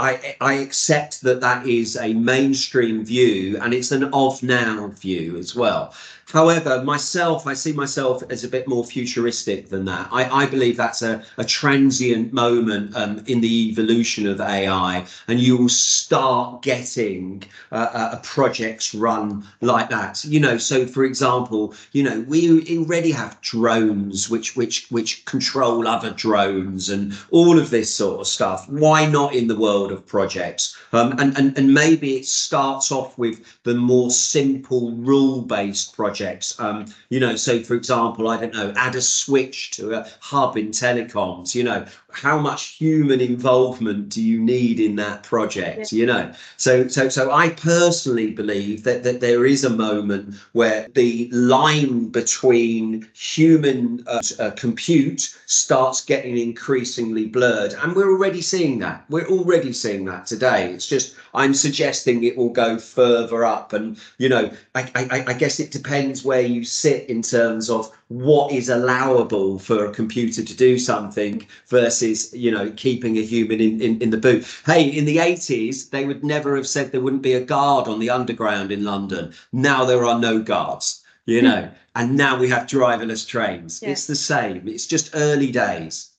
I, 0.00 0.36
I 0.40 0.54
accept 0.54 1.20
that 1.22 1.42
that 1.42 1.66
is 1.66 1.96
a 1.96 2.14
mainstream 2.14 3.04
view 3.04 3.58
and 3.60 3.74
it's 3.74 3.92
an 3.92 4.04
of 4.14 4.42
now 4.42 4.88
view 4.96 5.36
as 5.36 5.54
well. 5.54 5.94
However, 6.32 6.82
myself, 6.84 7.46
I 7.46 7.54
see 7.54 7.72
myself 7.72 8.22
as 8.30 8.44
a 8.44 8.48
bit 8.48 8.68
more 8.68 8.84
futuristic 8.84 9.68
than 9.68 9.84
that. 9.86 10.08
I, 10.12 10.42
I 10.42 10.46
believe 10.46 10.76
that's 10.76 11.02
a, 11.02 11.24
a 11.38 11.44
transient 11.44 12.32
moment 12.32 12.94
um, 12.96 13.24
in 13.26 13.40
the 13.40 13.68
evolution 13.68 14.28
of 14.28 14.40
AI, 14.40 15.04
and 15.26 15.40
you 15.40 15.56
will 15.56 15.68
start 15.68 16.62
getting 16.62 17.42
uh, 17.72 17.90
uh, 17.92 18.20
projects 18.20 18.94
run 18.94 19.44
like 19.60 19.90
that. 19.90 20.24
You 20.24 20.38
know, 20.38 20.56
so 20.56 20.86
for 20.86 21.04
example, 21.04 21.74
you 21.92 22.04
know, 22.04 22.20
we 22.28 22.78
already 22.78 23.10
have 23.10 23.40
drones 23.40 24.30
which 24.30 24.54
which 24.54 24.86
which 24.90 25.24
control 25.24 25.88
other 25.88 26.12
drones 26.12 26.90
and 26.90 27.18
all 27.30 27.58
of 27.58 27.70
this 27.70 27.92
sort 27.92 28.20
of 28.20 28.28
stuff. 28.28 28.68
Why 28.68 29.04
not 29.04 29.34
in 29.34 29.48
the 29.48 29.58
world 29.58 29.90
of 29.90 30.06
projects? 30.06 30.76
Um, 30.92 31.12
and 31.18 31.36
and 31.36 31.58
and 31.58 31.74
maybe 31.74 32.16
it 32.16 32.26
starts 32.26 32.92
off 32.92 33.18
with 33.18 33.44
the 33.64 33.74
more 33.74 34.10
simple 34.10 34.92
rule-based 34.92 35.96
projects 35.96 36.19
projects. 36.20 36.58
Um, 36.60 36.86
you 37.08 37.20
know, 37.20 37.36
so 37.36 37.62
for 37.62 37.74
example, 37.74 38.28
I 38.28 38.38
don't 38.38 38.52
know, 38.52 38.72
add 38.76 38.94
a 38.94 39.00
switch 39.00 39.70
to 39.72 39.94
a 39.94 40.06
hub 40.20 40.56
in 40.56 40.68
telecoms. 40.70 41.54
You 41.54 41.64
know, 41.64 41.86
how 42.12 42.38
much 42.38 42.76
human 42.76 43.20
involvement 43.20 44.08
do 44.10 44.22
you 44.22 44.38
need 44.40 44.80
in 44.80 44.96
that 44.96 45.22
project? 45.22 45.92
Yeah. 45.92 45.98
You 46.00 46.06
know, 46.06 46.32
so 46.56 46.88
so 46.88 47.08
so 47.08 47.30
I 47.32 47.50
personally 47.50 48.30
believe 48.32 48.84
that 48.84 49.02
that 49.04 49.20
there 49.20 49.46
is 49.46 49.64
a 49.64 49.70
moment 49.70 50.34
where 50.52 50.88
the 50.94 51.28
line 51.32 52.08
between 52.08 53.08
human 53.14 54.04
uh, 54.06 54.22
uh, 54.38 54.50
compute 54.50 55.34
starts 55.46 56.04
getting 56.04 56.36
increasingly 56.36 57.26
blurred, 57.26 57.72
and 57.74 57.94
we're 57.94 58.10
already 58.10 58.42
seeing 58.42 58.78
that. 58.80 59.04
We're 59.08 59.28
already 59.28 59.72
seeing 59.72 60.04
that 60.06 60.26
today. 60.26 60.72
It's 60.72 60.86
just 60.86 61.14
I'm 61.34 61.54
suggesting 61.54 62.24
it 62.24 62.36
will 62.36 62.50
go 62.50 62.78
further 62.78 63.44
up, 63.44 63.72
and 63.72 63.98
you 64.18 64.28
know, 64.28 64.50
I, 64.74 64.90
I, 64.94 65.24
I 65.28 65.32
guess 65.32 65.60
it 65.60 65.70
depends 65.70 66.09
depends 66.10 66.24
where 66.24 66.40
you 66.40 66.64
sit 66.64 67.08
in 67.08 67.22
terms 67.22 67.70
of 67.70 67.88
what 68.08 68.50
is 68.50 68.68
allowable 68.68 69.60
for 69.60 69.86
a 69.86 69.92
computer 69.92 70.42
to 70.42 70.56
do 70.56 70.76
something 70.76 71.46
versus 71.68 72.34
you 72.34 72.50
know 72.50 72.68
keeping 72.72 73.16
a 73.16 73.22
human 73.22 73.60
in, 73.60 73.80
in, 73.80 74.02
in 74.02 74.10
the 74.10 74.16
boot. 74.16 74.44
Hey 74.66 74.88
in 74.88 75.04
the 75.04 75.18
80s 75.18 75.90
they 75.90 76.06
would 76.06 76.24
never 76.24 76.56
have 76.56 76.66
said 76.66 76.90
there 76.90 77.00
wouldn't 77.00 77.22
be 77.22 77.34
a 77.34 77.44
guard 77.44 77.86
on 77.86 78.00
the 78.00 78.10
underground 78.10 78.72
in 78.72 78.82
london. 78.84 79.32
Now 79.52 79.84
there 79.84 80.04
are 80.04 80.18
no 80.18 80.40
guards 80.40 81.00
you 81.26 81.40
hmm. 81.40 81.46
know 81.46 81.70
and 81.94 82.16
now 82.16 82.36
we 82.36 82.48
have 82.48 82.66
driverless 82.66 83.24
trains. 83.26 83.80
Yeah. 83.80 83.90
it's 83.90 84.06
the 84.06 84.16
same. 84.16 84.66
It's 84.66 84.86
just 84.86 85.10
early 85.14 85.52
days 85.52 86.09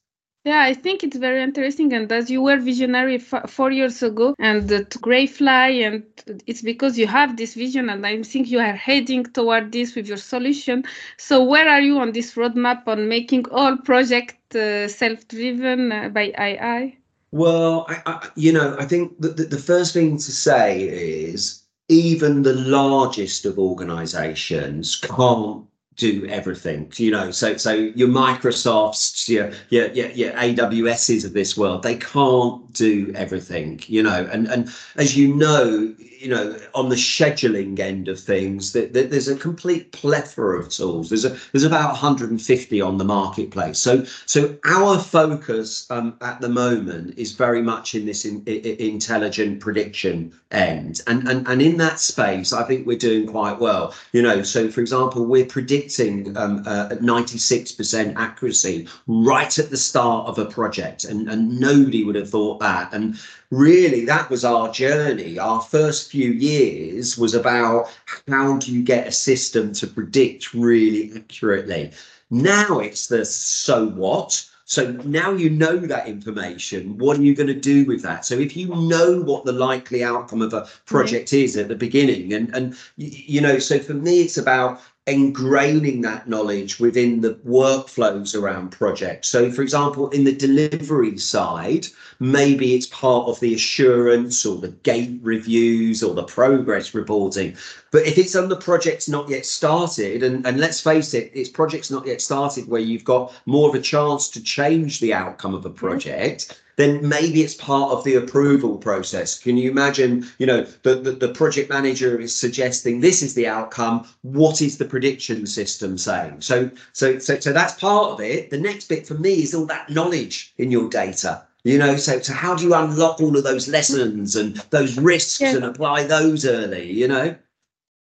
yeah, 0.43 0.62
I 0.62 0.74
think 0.74 1.03
it's 1.03 1.17
very 1.17 1.43
interesting. 1.43 1.93
And 1.93 2.12
as 2.12 2.29
you 2.29 2.41
were 2.41 2.57
visionary 2.57 3.19
four 3.19 3.71
years 3.71 4.01
ago, 4.01 4.33
and 4.39 4.67
the 4.67 4.86
Greyfly, 4.86 5.86
and 5.86 6.03
it's 6.48 6.63
because 6.63 6.98
you 6.98 7.05
have 7.05 7.38
this 7.38 7.53
vision, 7.53 7.89
and 7.89 8.05
I 8.05 8.24
think 8.24 8.50
you 8.50 8.60
are 8.60 8.74
heading 8.74 9.24
toward 9.24 9.71
this 9.71 9.95
with 9.95 10.07
your 10.07 10.17
solution. 10.17 10.83
So, 11.17 11.43
where 11.43 11.69
are 11.69 11.81
you 11.81 12.00
on 12.00 12.12
this 12.12 12.33
roadmap 12.33 12.88
on 12.88 13.07
making 13.07 13.45
all 13.51 13.77
project 13.77 14.55
uh, 14.55 14.88
self-driven 14.88 15.91
uh, 15.91 16.10
by 16.10 16.33
AI? 16.38 16.98
Well, 17.31 17.86
I, 17.88 18.01
I, 18.07 18.29
you 18.36 18.51
know, 18.51 18.75
I 18.79 18.86
think 18.86 19.21
that 19.21 19.38
the, 19.38 19.43
the 19.43 19.57
first 19.57 19.93
thing 19.93 20.17
to 20.17 20.31
say 20.31 20.81
is 20.81 21.63
even 21.88 22.41
the 22.41 22.53
largest 22.53 23.45
of 23.45 23.60
organizations 23.60 24.95
can't 24.95 25.65
do 26.01 26.25
everything 26.29 26.91
you 26.96 27.12
know 27.12 27.29
so 27.29 27.55
so 27.58 27.72
your 27.74 28.08
microsofts 28.08 29.29
your 29.29 29.51
your 29.70 29.88
your, 29.91 30.10
your 30.10 30.34
aws's 30.36 31.24
of 31.24 31.34
this 31.34 31.55
world 31.55 31.84
they 31.84 31.96
can't 31.96 32.74
do 32.74 33.12
everything 33.15 33.79
you 33.86 34.01
know 34.01 34.27
and 34.31 34.48
and 34.48 34.74
as 34.96 35.15
you 35.15 35.31
know 35.36 35.93
you 36.22 36.30
know, 36.30 36.56
on 36.75 36.90
the 36.90 36.96
scheduling 36.96 37.80
end 37.80 38.08
of 38.08 38.20
things, 38.20 38.74
that, 38.74 38.94
that, 38.94 39.10
there's 39.10 39.28
a 39.28 39.36
complete 39.36 39.92
plethora 39.92 40.60
of 40.60 40.70
tools. 40.70 41.10
There's 41.10 41.25
a 41.25 41.36
there's 41.51 41.63
about 41.63 41.90
150 41.90 42.82
on 42.82 42.98
the 42.98 43.04
marketplace. 43.04 43.80
So 43.80 44.06
so 44.28 44.56
our 44.66 45.00
focus 45.00 45.90
um, 45.90 46.16
at 46.22 46.40
the 46.40 46.50
moment 46.50 47.18
is 47.18 47.32
very 47.32 47.63
much 47.63 47.96
in 47.96 48.06
this 48.06 48.24
in, 48.25 48.44
in, 48.46 48.63
intelligent 48.80 49.62
prediction 49.62 50.32
end, 50.51 51.01
and 51.08 51.28
and 51.28 51.48
and 51.48 51.62
in 51.62 51.78
that 51.78 52.00
space, 52.00 52.54
I 52.54 52.63
think 52.63 52.86
we're 52.86 52.98
doing 52.98 53.25
quite 53.25 53.60
well. 53.60 53.96
You 54.12 54.22
know, 54.22 54.44
so 54.44 54.70
for 54.70 54.82
example, 54.82 55.25
we're 55.25 55.46
predicting 55.46 56.38
um, 56.38 56.63
uh, 56.68 56.90
96% 56.90 58.16
accuracy 58.16 58.88
right 59.08 59.58
at 59.58 59.70
the 59.72 59.78
start 59.78 60.28
of 60.28 60.38
a 60.38 60.46
project, 60.46 61.04
and 61.04 61.28
and 61.28 61.60
nobody 61.60 62.04
would 62.04 62.16
have 62.16 62.30
thought 62.30 62.60
that, 62.60 62.94
and 62.94 63.20
really 63.51 64.05
that 64.05 64.29
was 64.29 64.43
our 64.43 64.72
journey. 64.72 65.38
Our 65.38 65.62
first 65.62 66.10
few 66.10 66.31
years 66.31 67.17
was 67.17 67.36
about 67.36 67.91
how 68.27 68.58
do 68.58 68.74
you 68.74 68.81
get 68.81 69.08
a 69.08 69.12
system 69.12 69.74
to 69.74 69.88
predict 69.88 70.53
really 70.53 71.12
accurately. 71.15 71.91
Now 72.31 72.79
it's 72.79 73.08
the 73.08 73.25
so 73.25 73.88
what. 73.89 74.48
So 74.63 74.91
now 75.03 75.34
you 75.34 75.50
know 75.50 75.75
that 75.77 76.08
information. 76.08 76.98
What 76.98 77.17
are 77.17 77.24
you 77.24 77.36
going 77.36 77.48
to 77.48 77.53
do 77.53 77.84
with 77.84 78.01
that? 78.03 78.24
So 78.24 78.36
if 78.36 78.55
you 78.55 78.70
know 78.74 79.22
what 79.22 79.43
the 79.43 79.51
likely 79.51 80.01
outcome 80.01 80.41
of 80.41 80.53
a 80.53 80.62
mm-hmm. 80.62 80.86
project 80.86 81.34
is 81.34 81.58
at 81.58 81.67
the 81.67 81.75
beginning, 81.75 82.31
and 82.31 82.55
and 82.55 82.77
you 82.96 83.41
know, 83.41 83.60
so 83.60 83.79
for 83.79 83.93
me, 83.93 84.22
it's 84.22 84.38
about 84.38 84.79
ingraining 85.08 86.03
that 86.03 86.29
knowledge 86.29 86.79
within 86.79 87.22
the 87.22 87.34
workflows 87.48 88.39
around 88.39 88.70
projects. 88.70 89.29
So, 89.29 89.51
for 89.51 89.63
example, 89.63 90.10
in 90.10 90.24
the 90.24 90.36
delivery 90.36 91.17
side, 91.17 91.88
maybe 92.20 92.75
it's 92.75 92.86
part 92.86 93.27
of 93.27 93.39
the 93.39 93.55
assurance 93.55 94.46
or 94.46 94.58
the 94.58 94.70
gate 94.70 95.20
reviews 95.24 96.03
or 96.03 96.13
the 96.13 96.24
progress 96.24 96.93
reporting. 96.93 97.58
But 97.89 98.05
if 98.05 98.20
it's 98.20 98.36
on 98.36 98.50
the 98.50 98.58
project's 98.58 99.10
not 99.10 99.27
yet 99.27 99.48
started, 99.48 100.22
and, 100.22 100.46
and 100.46 100.60
let's 100.60 100.79
face 100.79 101.15
it, 101.15 101.31
it's 101.34 101.50
project's 101.50 101.89
not 101.89 102.05
yet 102.05 102.22
started 102.22 102.67
where 102.67 102.81
you've 102.81 103.03
got 103.03 103.34
more 103.48 103.70
of 103.70 103.75
a 103.75 103.81
chance 103.81 104.29
to 104.29 104.43
change 104.43 105.00
the 105.00 105.15
outcome 105.15 105.55
of 105.55 105.65
a 105.65 105.70
mm-hmm. 105.70 105.77
project. 105.77 106.62
Then 106.82 107.08
maybe 107.08 107.44
it's 107.44 107.54
part 107.54 107.92
of 107.92 108.04
the 108.04 108.16
approval 108.16 108.76
process. 108.76 109.38
Can 109.38 109.56
you 109.56 109.70
imagine, 109.70 110.26
you 110.40 110.48
know, 110.48 110.66
the, 110.82 110.96
the, 110.96 111.12
the, 111.12 111.28
project 111.32 111.70
manager 111.70 112.20
is 112.20 112.36
suggesting 112.36 113.00
this 113.00 113.22
is 113.22 113.36
the 113.36 113.46
outcome. 113.48 114.08
What 114.24 114.64
is 114.64 114.80
the 114.80 114.86
prediction 114.86 115.46
system 115.46 115.96
saying? 115.96 116.42
So, 116.42 116.72
so, 116.94 117.20
so, 117.20 117.40
so 117.40 117.54
that's 117.54 117.76
part 117.76 118.14
of 118.14 118.20
it. 118.20 118.50
The 118.50 118.60
next 118.60 118.90
bit 118.90 119.06
for 119.06 119.14
me 119.14 119.44
is 119.44 119.54
all 119.54 119.68
that 119.68 119.92
knowledge 119.92 120.56
in 120.58 120.72
your 120.72 120.90
data. 120.90 121.44
You 121.64 121.78
know, 121.78 121.98
so 121.98 122.20
so 122.20 122.34
how 122.34 122.56
do 122.56 122.64
you 122.64 122.74
unlock 122.74 123.22
all 123.22 123.38
of 123.38 123.44
those 123.44 123.68
lessons 123.68 124.36
and 124.36 124.56
those 124.72 124.98
risks 124.98 125.40
yeah. 125.40 125.58
and 125.58 125.64
apply 125.64 126.06
those 126.06 126.48
early? 126.48 126.92
You 126.92 127.08
know. 127.08 127.36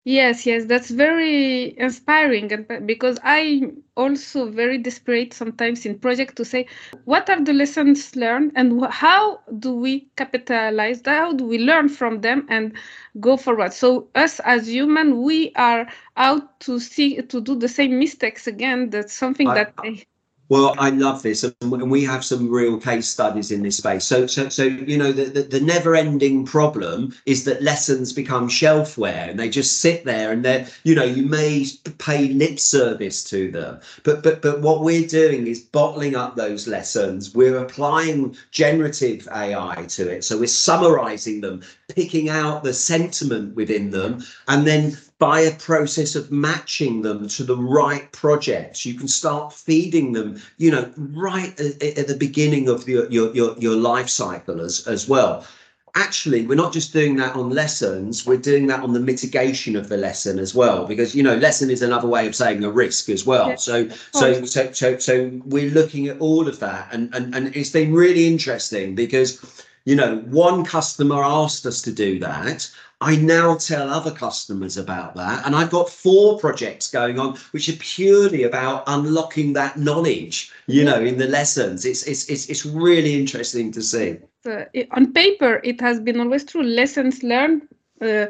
Yes, 0.03 0.45
yes, 0.47 0.65
that's 0.65 0.89
very 0.89 1.77
inspiring, 1.77 2.51
and 2.51 2.87
because 2.87 3.19
I'm 3.23 3.83
also 3.95 4.49
very 4.49 4.77
desperate 4.77 5.33
sometimes 5.33 5.85
in 5.85 5.99
project 5.99 6.35
to 6.37 6.45
say 6.45 6.65
what 7.05 7.29
are 7.29 7.39
the 7.43 7.53
lessons 7.53 8.15
learned 8.15 8.51
and 8.55 8.83
how 8.87 9.41
do 9.59 9.75
we 9.75 10.09
capitalize 10.15 11.01
how 11.05 11.33
do 11.33 11.45
we 11.45 11.59
learn 11.59 11.87
from 11.89 12.21
them 12.21 12.47
and 12.49 12.73
go 13.19 13.37
forward? 13.37 13.73
So 13.73 14.09
us 14.15 14.39
as 14.39 14.67
human 14.67 15.21
we 15.21 15.51
are 15.55 15.87
out 16.17 16.59
to 16.61 16.79
see 16.79 17.21
to 17.21 17.41
do 17.41 17.55
the 17.55 17.67
same 17.67 17.99
mistakes 17.99 18.47
again. 18.47 18.89
That's 18.89 19.13
something 19.13 19.49
I, 19.49 19.53
that 19.55 19.73
I, 19.77 20.03
Well, 20.51 20.75
I 20.77 20.89
love 20.89 21.23
this, 21.23 21.45
and 21.45 21.89
we 21.89 22.03
have 22.03 22.25
some 22.25 22.51
real 22.51 22.77
case 22.77 23.07
studies 23.07 23.51
in 23.51 23.63
this 23.63 23.77
space. 23.77 24.03
So, 24.03 24.27
so, 24.27 24.49
so 24.49 24.63
you 24.63 24.97
know, 24.97 25.13
the, 25.13 25.23
the, 25.23 25.43
the 25.43 25.61
never-ending 25.61 26.45
problem 26.45 27.15
is 27.25 27.45
that 27.45 27.63
lessons 27.63 28.11
become 28.11 28.49
shelfware, 28.49 29.29
and 29.29 29.39
they 29.39 29.47
just 29.47 29.79
sit 29.79 30.03
there, 30.03 30.33
and 30.33 30.43
they're, 30.43 30.67
you 30.83 30.93
know, 30.93 31.05
you 31.05 31.23
may 31.25 31.67
pay 31.99 32.27
lip 32.33 32.59
service 32.59 33.23
to 33.29 33.49
them, 33.49 33.79
but 34.03 34.23
but 34.23 34.41
but 34.41 34.59
what 34.59 34.83
we're 34.83 35.07
doing 35.07 35.47
is 35.47 35.61
bottling 35.61 36.17
up 36.17 36.35
those 36.35 36.67
lessons. 36.67 37.33
We're 37.33 37.59
applying 37.59 38.35
generative 38.51 39.29
AI 39.31 39.85
to 39.87 40.09
it, 40.09 40.25
so 40.25 40.37
we're 40.37 40.47
summarizing 40.47 41.39
them, 41.39 41.61
picking 41.95 42.27
out 42.27 42.65
the 42.65 42.73
sentiment 42.73 43.55
within 43.55 43.91
them, 43.91 44.21
and 44.49 44.67
then 44.67 44.97
by 45.21 45.39
a 45.39 45.55
process 45.57 46.15
of 46.15 46.31
matching 46.31 47.03
them 47.03 47.27
to 47.27 47.43
the 47.43 47.55
right 47.55 48.11
projects. 48.11 48.87
You 48.87 48.95
can 48.95 49.07
start 49.07 49.53
feeding 49.53 50.13
them, 50.13 50.41
you 50.57 50.71
know, 50.71 50.91
right 50.97 51.53
at, 51.59 51.83
at 51.83 52.07
the 52.07 52.17
beginning 52.17 52.67
of 52.67 52.89
your, 52.89 53.07
your, 53.11 53.31
your, 53.35 53.55
your 53.59 53.75
life 53.75 54.09
cycle 54.09 54.59
as, 54.59 54.87
as 54.87 55.07
well. 55.07 55.45
Actually, 55.93 56.47
we're 56.47 56.55
not 56.55 56.73
just 56.73 56.91
doing 56.91 57.17
that 57.17 57.35
on 57.35 57.51
lessons, 57.51 58.25
we're 58.25 58.35
doing 58.35 58.65
that 58.65 58.81
on 58.81 58.93
the 58.93 58.99
mitigation 58.99 59.75
of 59.75 59.89
the 59.89 59.97
lesson 59.97 60.39
as 60.39 60.55
well, 60.55 60.87
because 60.87 61.13
you 61.13 61.21
know, 61.21 61.35
lesson 61.35 61.69
is 61.69 61.83
another 61.83 62.07
way 62.07 62.25
of 62.25 62.35
saying 62.35 62.63
a 62.63 62.71
risk 62.71 63.07
as 63.07 63.23
well. 63.23 63.49
Yeah. 63.49 63.55
So, 63.57 63.89
so, 64.13 64.43
so, 64.45 64.71
so, 64.71 64.97
so 64.97 65.29
we're 65.45 65.69
looking 65.69 66.07
at 66.07 66.17
all 66.19 66.47
of 66.47 66.59
that, 66.61 66.87
and 66.91 67.13
and 67.13 67.35
and 67.35 67.55
it's 67.55 67.69
been 67.69 67.93
really 67.93 68.25
interesting 68.25 68.95
because 68.95 69.63
you 69.85 69.95
know, 69.95 70.17
one 70.29 70.63
customer 70.63 71.23
asked 71.23 71.65
us 71.65 71.81
to 71.81 71.91
do 71.91 72.19
that. 72.19 72.71
I 73.01 73.15
now 73.15 73.55
tell 73.55 73.89
other 73.89 74.11
customers 74.11 74.77
about 74.77 75.15
that. 75.15 75.45
And 75.45 75.55
I've 75.55 75.71
got 75.71 75.89
four 75.89 76.37
projects 76.37 76.89
going 76.89 77.19
on, 77.19 77.35
which 77.49 77.67
are 77.67 77.77
purely 77.77 78.43
about 78.43 78.83
unlocking 78.85 79.53
that 79.53 79.77
knowledge, 79.77 80.51
you 80.67 80.83
know, 80.83 81.01
in 81.01 81.17
the 81.17 81.27
lessons. 81.27 81.83
It's 81.83 82.03
it's 82.03 82.29
it's, 82.29 82.47
it's 82.47 82.65
really 82.65 83.19
interesting 83.19 83.71
to 83.71 83.81
see. 83.81 84.17
Uh, 84.45 84.65
it, 84.73 84.87
on 84.91 85.13
paper, 85.13 85.59
it 85.63 85.81
has 85.81 85.99
been 85.99 86.19
always 86.19 86.43
true. 86.45 86.63
Lessons 86.63 87.23
learned 87.23 87.67
uh, 88.01 88.27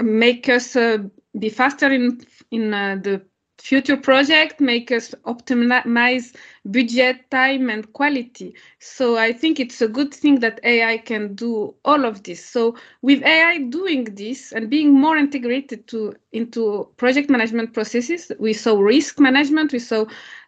make 0.00 0.48
us 0.48 0.76
uh, 0.76 0.98
be 1.38 1.50
faster 1.50 1.92
in 1.92 2.20
in 2.50 2.72
uh, 2.72 2.96
the 3.02 3.22
future 3.64 3.96
project 3.96 4.60
make 4.60 4.92
us 4.92 5.14
optimize 5.24 6.34
budget 6.66 7.30
time 7.30 7.70
and 7.70 7.90
quality. 7.94 8.54
So 8.78 9.16
i 9.16 9.32
think 9.32 9.58
it's 9.58 9.80
a 9.80 9.88
good 9.88 10.12
thing 10.12 10.40
that 10.40 10.60
ai 10.64 10.98
can 10.98 11.34
do 11.34 11.74
all 11.84 12.04
of 12.04 12.22
this. 12.24 12.44
So 12.44 12.76
with 13.00 13.22
ai 13.22 13.58
doing 13.70 14.04
this 14.04 14.52
and 14.52 14.68
being 14.68 14.92
more 14.92 15.16
integrated 15.16 15.86
to 15.88 16.14
into 16.32 16.86
project 16.98 17.30
management 17.30 17.72
processes 17.72 18.30
we 18.38 18.52
saw 18.52 18.78
risk 18.78 19.18
management 19.18 19.72
we 19.72 19.78
saw 19.78 20.04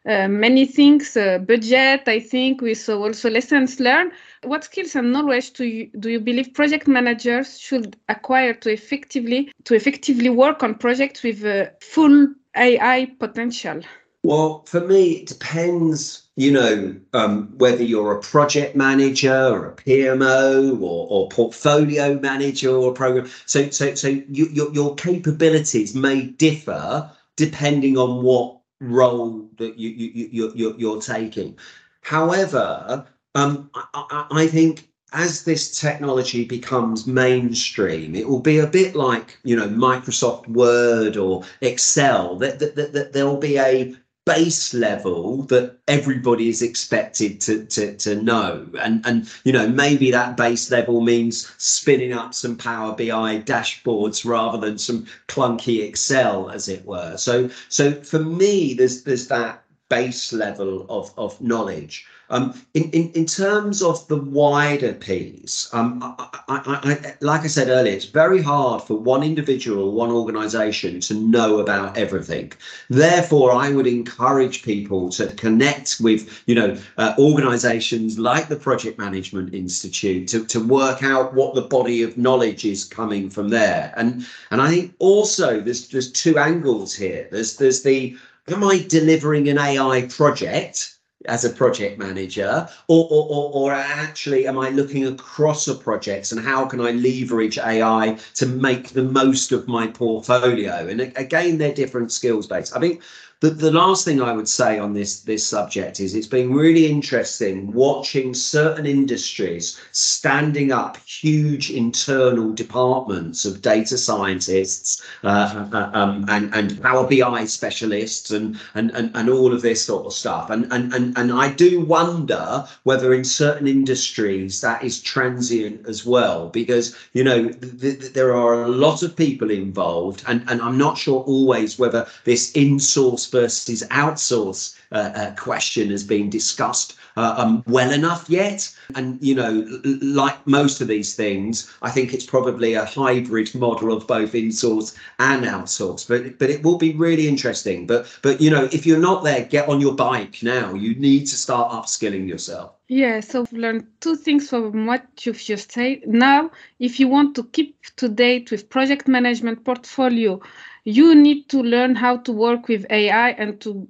uh, 0.07 0.29
many 0.29 0.67
things 0.67 1.17
uh, 1.17 1.39
budget 1.39 2.03
i 2.07 2.21
think 2.21 2.61
we 2.61 2.75
saw 2.75 3.03
also 3.03 3.31
lessons 3.31 3.81
learned. 3.81 4.13
What 4.45 4.65
skills 4.65 4.95
and 4.95 5.13
knowledge 5.13 5.53
do 5.55 5.65
you, 5.65 5.91
do 5.99 6.11
you 6.11 6.21
believe 6.21 6.53
project 6.53 6.87
managers 6.87 7.59
should 7.59 7.97
acquire 8.09 8.53
to 8.53 8.71
effectively 8.71 9.51
to 9.65 9.75
effectively 9.75 10.29
work 10.29 10.63
on 10.63 10.75
projects 10.75 11.23
with 11.23 11.45
a 11.45 11.73
full 11.81 12.29
AI 12.57 13.13
potential? 13.19 13.83
Well, 14.23 14.65
for 14.67 14.81
me, 14.81 15.13
it 15.13 15.27
depends, 15.27 16.27
you 16.35 16.51
know, 16.51 16.97
um, 17.13 17.57
whether 17.59 17.85
you're 17.85 18.17
a 18.17 18.21
project 18.21 18.75
manager 18.75 19.33
or 19.33 19.67
a 19.67 19.77
PMO 19.77 20.81
or, 20.81 21.07
or 21.09 21.29
portfolio 21.29 22.19
manager 22.19 22.71
or 22.75 22.93
program. 22.93 23.31
So, 23.47 23.71
so, 23.71 23.95
so 23.95 24.09
you, 24.09 24.47
your, 24.47 24.73
your 24.73 24.95
capabilities 24.97 25.95
may 25.95 26.23
differ 26.23 27.09
depending 27.37 27.99
on 27.99 28.25
what 28.25 28.59
role 28.81 29.49
that 29.59 29.79
you, 29.79 29.91
you, 29.91 30.29
you, 30.33 30.53
you're, 30.55 30.75
you're 30.77 31.01
taking. 31.01 31.57
However, 32.01 33.07
um, 33.35 33.71
I, 33.75 34.27
I 34.31 34.47
think 34.49 34.89
as 35.13 35.45
this 35.45 35.79
technology 35.79 36.45
becomes 36.45 37.07
mainstream, 37.07 38.15
it 38.15 38.29
will 38.29 38.41
be 38.41 38.59
a 38.59 38.67
bit 38.67 38.95
like 38.97 39.39
you 39.45 39.57
know 39.57 39.69
Microsoft 39.69 40.49
Word 40.49 41.17
or 41.17 41.45
Excel. 41.61 42.37
That, 42.37 42.59
that, 42.59 42.77
that, 42.77 42.93
that 42.93 43.13
there 43.13 43.27
will 43.27 43.39
be 43.39 43.59
a 43.59 43.95
base 44.27 44.75
level 44.75 45.43
that 45.45 45.79
everybody 45.87 46.49
is 46.49 46.61
expected 46.61 47.41
to, 47.41 47.65
to, 47.67 47.97
to 47.97 48.21
know. 48.21 48.67
And, 48.81 49.07
and, 49.07 49.33
you 49.45 49.53
know, 49.53 49.69
maybe 49.69 50.11
that 50.11 50.37
base 50.37 50.69
level 50.71 51.01
means 51.01 51.51
spinning 51.59 52.13
up 52.13 52.35
some 52.35 52.57
Power 52.57 52.93
BI 52.93 53.41
dashboards 53.43 54.25
rather 54.25 54.59
than 54.59 54.79
some 54.79 55.07
clunky 55.29 55.87
Excel, 55.87 56.51
as 56.51 56.69
it 56.69 56.85
were. 56.85 57.17
So, 57.17 57.49
so 57.69 57.93
for 57.93 58.19
me, 58.19 58.75
there's, 58.75 59.05
there's 59.05 59.29
that 59.29 59.63
base 59.89 60.33
level 60.33 60.87
of, 60.89 61.15
of 61.17 61.41
knowledge. 61.41 62.05
Um, 62.29 62.61
in, 62.75 62.91
in, 62.91 63.11
in 63.13 63.27
terms 63.27 63.83
of 63.83 64.07
the 64.09 64.17
wider 64.17 64.93
piece, 64.93 65.73
um, 65.73 66.01
I, 66.03 66.29
I, 66.49 66.61
I, 66.67 67.15
like 67.21 67.43
I 67.43 67.47
said 67.47 67.69
earlier, 67.69 67.93
it's 67.93 68.05
very 68.05 68.43
hard 68.43 68.83
for 68.83 68.95
one 68.95 69.23
individual, 69.23 69.93
one 69.93 70.11
organization 70.11 70.99
to 71.01 71.15
know 71.15 71.61
about 71.61 71.97
everything. 71.97 72.53
Therefore, 72.91 73.53
I 73.53 73.71
would 73.71 73.87
encourage 73.87 74.65
people 74.65 75.09
to 75.11 75.29
connect 75.35 76.01
with, 76.01 76.43
you 76.47 76.57
know, 76.57 76.77
uh, 76.99 77.15
organizations 77.19 78.19
like 78.19 78.49
the 78.49 78.57
Project 78.57 78.99
Management 78.99 79.55
Institute 79.55 80.27
to, 80.29 80.45
to 80.47 80.59
work 80.59 81.05
out 81.05 81.35
what 81.35 81.55
the 81.55 81.63
body 81.63 82.03
of 82.03 82.19
knowledge 82.19 82.65
is 82.65 82.85
coming 82.85 83.31
from 83.31 83.51
there. 83.51 83.95
And, 83.97 84.27
and 84.51 84.61
I 84.61 84.69
think 84.69 84.95
also 84.99 85.61
there's, 85.61 85.89
there's 85.89 86.11
two 86.11 86.39
angles 86.39 86.95
here. 86.95 87.29
There's, 87.31 87.57
there's 87.57 87.83
the, 87.83 88.17
am 88.49 88.65
I 88.65 88.85
delivering 88.89 89.49
an 89.49 89.59
AI 89.59 90.09
project? 90.09 90.96
As 91.29 91.45
a 91.45 91.51
project 91.51 91.99
manager 91.99 92.69
or, 92.89 93.09
or, 93.11 93.27
or, 93.29 93.51
or, 93.53 93.73
actually 93.73 94.47
am 94.47 94.59
i 94.59 94.69
looking 94.71 95.07
across 95.07 95.69
a 95.69 95.75
projects 95.75 96.33
and 96.33 96.41
how 96.41 96.65
can 96.65 96.81
i 96.81 96.91
leverage 96.93 97.59
ai 97.59 98.17
to 98.35 98.47
make 98.47 98.91
the 98.91 99.03
most 99.03 99.53
of 99.53 99.69
my 99.69 99.87
portfolio? 99.87 100.87
And 100.89 101.01
again 101.01 101.59
they're 101.59 101.75
different 101.75 102.13
skills 102.13 102.47
based 102.47 102.77
i 102.77 102.81
think 102.81 103.03
the, 103.41 103.51
the 103.51 103.71
last 103.71 104.07
thing 104.07 104.23
I 104.23 104.33
would 104.33 104.49
say 104.49 104.79
on 104.79 104.95
this 104.95 105.21
this 105.21 105.47
subject 105.47 106.01
is 106.01 106.15
it's 106.15 106.27
been 106.27 106.55
really 106.55 106.87
interesting 106.87 107.71
watching 107.73 108.33
certain 108.33 108.87
industries 108.87 109.79
standing 109.93 110.73
up 110.73 110.97
huge 111.05 111.71
internal 111.71 112.55
departments 112.55 113.45
of 113.45 113.61
data 113.61 113.99
scientists 113.99 115.03
uh, 115.23 115.69
uh, 115.71 115.91
um, 115.93 116.25
and 116.29 116.55
and 116.55 116.81
Power 116.81 117.07
BI 117.07 117.45
specialists 117.45 118.31
and, 118.31 118.59
and 118.75 118.91
and 118.93 119.11
and 119.15 119.29
all 119.29 119.53
of 119.53 119.61
this 119.61 119.85
sort 119.85 120.07
of 120.07 120.15
stuff. 120.15 120.49
And 120.49 120.73
and 120.73 120.95
and 120.95 121.19
and 121.19 121.31
I 121.31 121.53
do 121.53 121.83
wonder 121.83 122.67
whether 122.85 123.13
in 123.13 123.25
certain 123.25 123.69
industries 123.69 124.63
that 124.63 124.83
is 124.83 125.03
transient 125.03 125.87
as 125.87 126.07
well, 126.07 126.49
because 126.49 126.97
you 127.13 127.23
know 127.23 127.51
th- 127.51 128.01
th- 128.01 128.13
there 128.15 128.35
are 128.35 128.63
a 128.63 128.69
lot 128.69 129.03
of 129.03 129.15
people 129.15 129.51
involved, 129.51 130.25
and 130.27 130.43
and 130.49 130.63
I'm 130.63 130.79
not 130.79 130.97
sure 130.97 131.23
always 131.25 131.79
whether 131.79 132.07
this 132.25 132.53
in-source 132.53 133.26
versus 133.31 133.83
outsource 133.91 134.79
uh, 134.93 135.11
uh, 135.15 135.35
question 135.35 135.91
has 135.91 136.05
been 136.05 136.31
discussed 136.31 136.97
uh, 137.17 137.35
um, 137.39 137.65
well 137.67 137.91
enough 137.93 138.29
yet. 138.29 138.73
And, 138.95 139.19
you 139.23 139.35
know, 139.35 139.67
like 140.03 140.47
most 140.47 140.81
of 140.81 140.89
these 140.89 141.15
things, 141.15 141.73
I 141.83 141.91
think 141.91 142.15
it's 142.15 142.27
probably 142.27 142.75
a 142.75 142.85
hybrid 142.85 143.55
model 143.55 143.93
of 143.93 144.07
both 144.07 144.35
in-source 144.35 144.95
and 145.19 145.45
outsource. 145.45 146.07
But 146.07 146.39
but 146.39 146.51
it 146.51 146.63
will 146.63 146.79
be 146.79 146.93
really 146.93 147.29
interesting. 147.29 147.87
But 147.87 148.07
but 148.23 148.41
you 148.41 148.51
know, 148.51 148.69
if 148.73 148.87
you're 148.87 148.99
not 148.99 149.25
there, 149.25 149.45
get 149.45 149.69
on 149.69 149.81
your 149.81 149.95
bike 149.95 150.43
now. 150.43 150.75
You 150.75 150.95
need 150.95 151.27
to 151.27 151.37
start 151.37 151.73
upskilling 151.73 152.29
yourself. 152.29 152.73
Yeah, 152.89 153.21
so 153.21 153.43
I've 153.43 153.53
learned 153.53 153.87
two 154.01 154.15
things 154.15 154.49
from 154.49 154.87
what 154.87 155.27
you've 155.27 155.39
just 155.39 155.73
said. 155.73 156.07
Now, 156.07 156.51
if 156.79 157.01
you 157.01 157.09
want 157.09 157.35
to 157.35 157.43
keep 157.45 157.75
to 157.97 158.09
date 158.09 158.51
with 158.53 158.71
project 158.71 159.09
management 159.09 159.65
portfolio, 159.65 160.41
you 160.87 161.15
need 161.15 161.49
to 161.51 161.63
learn 161.63 161.97
how 161.97 162.17
to 162.19 162.33
work 162.33 162.69
with 162.69 162.87
AI 162.91 163.31
and 163.31 163.61
to 163.63 163.89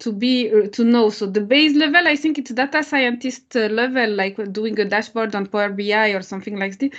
to 0.00 0.12
be 0.12 0.68
to 0.70 0.84
know. 0.84 1.10
So 1.10 1.26
the 1.26 1.40
base 1.40 1.74
level 1.76 2.08
i 2.08 2.16
think 2.16 2.38
it's 2.38 2.50
data 2.52 2.82
scientist 2.82 3.54
level 3.54 4.10
like 4.14 4.36
doing 4.52 4.78
a 4.80 4.84
dashboard 4.84 5.34
on 5.34 5.46
power 5.46 5.70
bi 5.70 6.10
or 6.10 6.22
something 6.22 6.58
like 6.58 6.78
this. 6.78 6.90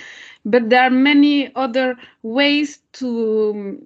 But 0.44 0.70
there 0.70 0.82
are 0.84 0.90
many 0.90 1.54
other 1.54 1.96
ways 2.22 2.80
to 2.94 3.80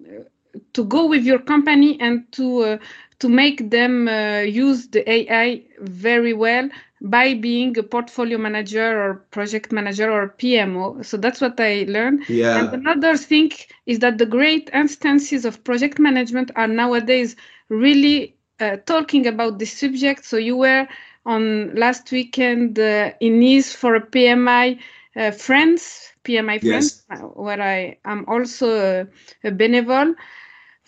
to 0.75 0.85
go 0.85 1.07
with 1.07 1.25
your 1.25 1.39
company 1.41 2.01
and 2.01 2.31
to 2.33 2.61
uh, 2.65 2.79
to 3.21 3.29
make 3.29 3.71
them 3.71 4.09
uh, 4.09 4.41
use 4.41 4.89
the 4.89 5.09
ai 5.11 5.65
very 5.81 6.33
well 6.33 6.69
by 7.03 7.35
being 7.35 7.77
a 7.79 7.83
portfolio 7.83 8.39
manager 8.39 9.03
or 9.03 9.15
project 9.33 9.73
manager 9.73 10.11
or 10.11 10.35
PMO. 10.39 11.05
So 11.05 11.17
that's 11.17 11.41
what 11.41 11.59
I 11.59 11.85
learned. 11.89 12.29
Yeah. 12.29 12.59
And 12.59 12.73
another 12.75 13.17
thing 13.17 13.51
is 13.87 13.99
that 13.99 14.19
the 14.19 14.27
great 14.27 14.71
instances 14.73 15.45
of 15.45 15.63
project 15.65 15.99
management 15.99 16.53
are 16.55 16.69
nowadays 16.69 17.35
really 17.69 18.37
uh, 18.61 18.77
talking 18.87 19.27
about 19.27 19.59
this 19.59 19.73
subject. 19.73 20.25
So 20.25 20.37
you 20.37 20.57
were 20.57 20.87
on 21.27 21.75
last 21.75 22.13
weekend 22.13 22.79
uh, 22.79 23.11
in 23.21 23.41
Nice 23.41 23.73
for 23.73 23.97
a 23.97 24.01
PMI 24.01 24.79
uh, 25.17 25.33
France, 25.33 26.13
PMI 26.25 26.61
France, 26.61 27.05
yes. 27.11 27.21
Uh, 27.21 27.27
where 27.27 27.61
I 27.61 27.99
am 28.05 28.25
also 28.29 28.79
a, 28.79 29.07
a 29.45 29.51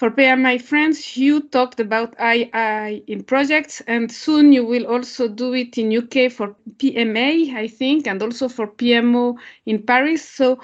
for 0.04 0.10
PMI 0.10 0.60
France, 0.60 1.16
you 1.16 1.40
talked 1.48 1.80
about 1.80 2.14
AI 2.20 3.02
in 3.06 3.24
projects, 3.24 3.80
and 3.86 4.12
soon 4.12 4.52
you 4.52 4.62
will 4.62 4.86
also 4.86 5.28
do 5.28 5.54
it 5.54 5.78
in 5.78 5.96
UK 5.96 6.30
for 6.30 6.54
PMA, 6.76 7.54
I 7.54 7.66
think, 7.66 8.06
and 8.06 8.22
also 8.22 8.50
for 8.50 8.66
PMO 8.66 9.38
in 9.64 9.82
Paris. 9.82 10.28
So 10.28 10.60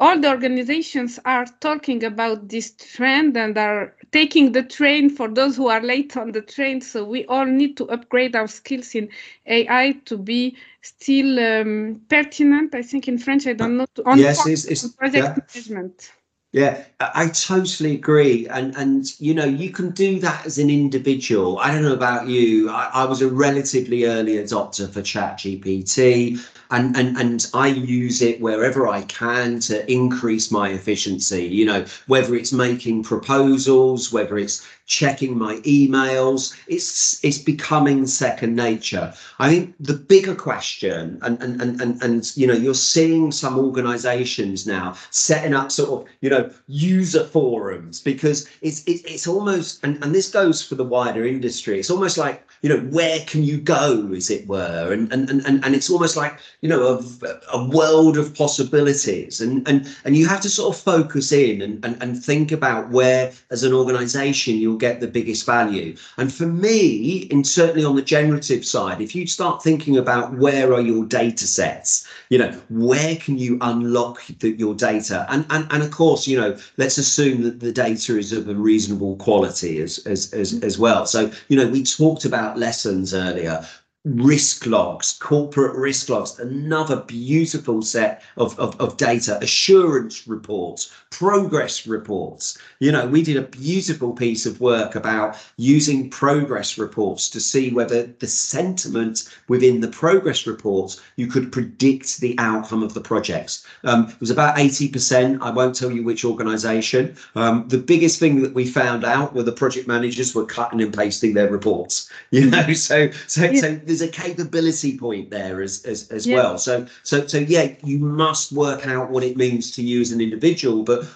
all 0.00 0.20
the 0.20 0.28
organizations 0.28 1.18
are 1.24 1.46
talking 1.60 2.04
about 2.04 2.50
this 2.50 2.72
trend 2.72 3.38
and 3.38 3.56
are 3.56 3.96
taking 4.12 4.52
the 4.52 4.62
train 4.62 5.08
for 5.08 5.28
those 5.28 5.56
who 5.56 5.68
are 5.68 5.80
late 5.80 6.14
on 6.18 6.32
the 6.32 6.42
train. 6.42 6.82
So 6.82 7.06
we 7.06 7.24
all 7.24 7.46
need 7.46 7.78
to 7.78 7.88
upgrade 7.88 8.36
our 8.36 8.48
skills 8.48 8.94
in 8.94 9.08
AI 9.46 9.92
to 10.04 10.18
be 10.18 10.58
still 10.82 11.40
um, 11.40 12.02
pertinent. 12.10 12.74
I 12.74 12.82
think 12.82 13.08
in 13.08 13.16
French, 13.16 13.46
I 13.46 13.54
don't 13.54 13.78
know. 13.78 13.86
On 14.04 14.18
yes, 14.18 14.46
it's, 14.46 14.66
it's 14.66 14.86
project 14.88 15.24
yeah. 15.24 15.38
management. 15.54 16.12
Yeah, 16.54 16.84
I 17.00 17.30
totally 17.30 17.94
agree. 17.96 18.46
And 18.46 18.76
and 18.76 19.12
you 19.18 19.34
know, 19.34 19.44
you 19.44 19.70
can 19.70 19.90
do 19.90 20.20
that 20.20 20.46
as 20.46 20.56
an 20.56 20.70
individual. 20.70 21.58
I 21.58 21.72
don't 21.72 21.82
know 21.82 21.92
about 21.92 22.28
you. 22.28 22.70
I, 22.70 22.90
I 22.94 23.04
was 23.06 23.22
a 23.22 23.28
relatively 23.28 24.04
early 24.04 24.34
adopter 24.34 24.88
for 24.88 25.02
ChatGPT 25.02 26.38
and 26.70 26.96
and 26.96 27.16
and 27.18 27.46
I 27.54 27.66
use 27.66 28.22
it 28.22 28.40
wherever 28.40 28.86
I 28.86 29.02
can 29.02 29.58
to 29.60 29.90
increase 29.90 30.52
my 30.52 30.68
efficiency. 30.70 31.44
You 31.44 31.66
know, 31.66 31.86
whether 32.06 32.36
it's 32.36 32.52
making 32.52 33.02
proposals, 33.02 34.12
whether 34.12 34.38
it's 34.38 34.64
checking 34.86 35.38
my 35.38 35.56
emails, 35.58 36.54
it's 36.66 37.24
it's 37.24 37.38
becoming 37.38 38.06
second 38.06 38.54
nature. 38.54 39.14
I 39.38 39.48
think 39.48 39.74
the 39.80 39.94
bigger 39.94 40.34
question, 40.34 41.18
and 41.22 41.42
and 41.42 41.60
and 41.60 41.80
and, 41.80 42.02
and 42.02 42.36
you 42.36 42.46
know, 42.46 42.54
you're 42.54 42.74
seeing 42.74 43.32
some 43.32 43.58
organisations 43.58 44.66
now 44.66 44.96
setting 45.10 45.54
up 45.54 45.72
sort 45.72 45.90
of 45.90 46.08
you 46.20 46.30
know 46.30 46.50
user 46.66 47.24
forums 47.24 48.00
because 48.00 48.48
it's 48.60 48.84
it's, 48.86 49.02
it's 49.04 49.26
almost 49.26 49.82
and, 49.84 50.02
and 50.04 50.14
this 50.14 50.30
goes 50.30 50.62
for 50.62 50.74
the 50.74 50.84
wider 50.84 51.24
industry. 51.24 51.78
It's 51.78 51.90
almost 51.90 52.18
like 52.18 52.46
you 52.62 52.68
know 52.68 52.80
where 52.90 53.20
can 53.26 53.42
you 53.42 53.58
go, 53.58 54.12
as 54.14 54.30
it 54.30 54.46
were, 54.46 54.92
and 54.92 55.10
and 55.12 55.30
and 55.30 55.64
and 55.64 55.74
it's 55.74 55.90
almost 55.90 56.16
like 56.16 56.38
you 56.60 56.68
know 56.68 56.98
a, 56.98 57.56
a 57.56 57.68
world 57.68 58.18
of 58.18 58.34
possibilities, 58.34 59.40
and 59.40 59.66
and 59.66 59.96
and 60.04 60.16
you 60.16 60.26
have 60.28 60.42
to 60.42 60.50
sort 60.50 60.74
of 60.74 60.80
focus 60.80 61.32
in 61.32 61.62
and 61.62 61.84
and, 61.84 62.02
and 62.02 62.22
think 62.22 62.52
about 62.52 62.90
where 62.90 63.32
as 63.50 63.62
an 63.62 63.72
organisation 63.72 64.56
you 64.56 64.73
you'll 64.74 64.90
get 64.90 65.00
the 65.00 65.06
biggest 65.06 65.46
value. 65.46 65.96
And 66.16 66.32
for 66.32 66.46
me, 66.46 67.28
and 67.30 67.46
certainly 67.46 67.84
on 67.84 67.94
the 67.94 68.02
generative 68.02 68.64
side, 68.64 69.00
if 69.00 69.14
you 69.14 69.26
start 69.26 69.62
thinking 69.62 69.96
about 69.96 70.34
where 70.34 70.72
are 70.74 70.80
your 70.80 71.04
data 71.04 71.46
sets, 71.46 72.06
you 72.28 72.38
know, 72.38 72.50
where 72.70 73.16
can 73.16 73.38
you 73.38 73.58
unlock 73.60 74.26
the, 74.40 74.50
your 74.50 74.74
data? 74.74 75.26
And, 75.28 75.46
and 75.50 75.66
and 75.70 75.82
of 75.82 75.90
course, 75.90 76.26
you 76.26 76.36
know, 76.40 76.56
let's 76.76 76.98
assume 76.98 77.42
that 77.42 77.60
the 77.60 77.72
data 77.72 78.18
is 78.18 78.32
of 78.32 78.48
a 78.48 78.54
reasonable 78.54 79.16
quality 79.16 79.80
as 79.80 79.98
as 80.06 80.32
as, 80.32 80.60
as 80.62 80.78
well. 80.78 81.06
So, 81.06 81.30
you 81.48 81.56
know, 81.56 81.68
we 81.68 81.84
talked 81.84 82.24
about 82.24 82.58
lessons 82.58 83.14
earlier 83.14 83.64
risk 84.04 84.66
logs, 84.66 85.16
corporate 85.18 85.74
risk 85.74 86.10
logs, 86.10 86.38
another 86.38 86.96
beautiful 86.96 87.80
set 87.80 88.22
of, 88.36 88.58
of, 88.58 88.78
of, 88.78 88.98
data, 88.98 89.38
assurance 89.40 90.28
reports, 90.28 90.92
progress 91.10 91.86
reports. 91.86 92.58
You 92.80 92.92
know, 92.92 93.06
we 93.06 93.22
did 93.22 93.38
a 93.38 93.42
beautiful 93.42 94.12
piece 94.12 94.44
of 94.44 94.60
work 94.60 94.94
about 94.94 95.38
using 95.56 96.10
progress 96.10 96.76
reports 96.76 97.30
to 97.30 97.40
see 97.40 97.72
whether 97.72 98.04
the 98.18 98.26
sentiment 98.26 99.26
within 99.48 99.80
the 99.80 99.88
progress 99.88 100.46
reports, 100.46 101.00
you 101.16 101.26
could 101.26 101.50
predict 101.50 102.20
the 102.20 102.38
outcome 102.38 102.82
of 102.82 102.92
the 102.92 103.00
projects. 103.00 103.64
Um, 103.84 104.08
it 104.10 104.20
was 104.20 104.30
about 104.30 104.56
80%. 104.56 105.40
I 105.40 105.50
won't 105.50 105.74
tell 105.74 105.90
you 105.90 106.04
which 106.04 106.26
organization. 106.26 107.16
Um, 107.36 107.66
the 107.68 107.78
biggest 107.78 108.18
thing 108.18 108.42
that 108.42 108.52
we 108.52 108.66
found 108.66 109.04
out 109.04 109.34
were 109.34 109.42
the 109.42 109.52
project 109.52 109.88
managers 109.88 110.34
were 110.34 110.44
cutting 110.44 110.82
and 110.82 110.92
pasting 110.92 111.32
their 111.32 111.50
reports, 111.50 112.10
you 112.30 112.50
know, 112.50 112.72
so, 112.74 113.10
so, 113.26 113.44
yeah. 113.44 113.60
so 113.60 113.80
there's 113.98 114.08
a 114.08 114.12
capability 114.12 114.98
point 114.98 115.30
there 115.30 115.62
as 115.62 115.84
as, 115.84 116.10
as 116.10 116.26
yeah. 116.26 116.36
well. 116.36 116.58
So 116.58 116.86
so 117.02 117.26
so 117.26 117.38
yeah, 117.38 117.74
you 117.82 117.98
must 117.98 118.52
work 118.52 118.86
out 118.86 119.10
what 119.10 119.22
it 119.22 119.36
means 119.36 119.70
to 119.72 119.82
you 119.82 120.00
as 120.00 120.12
an 120.12 120.20
individual, 120.20 120.82
but 120.82 121.06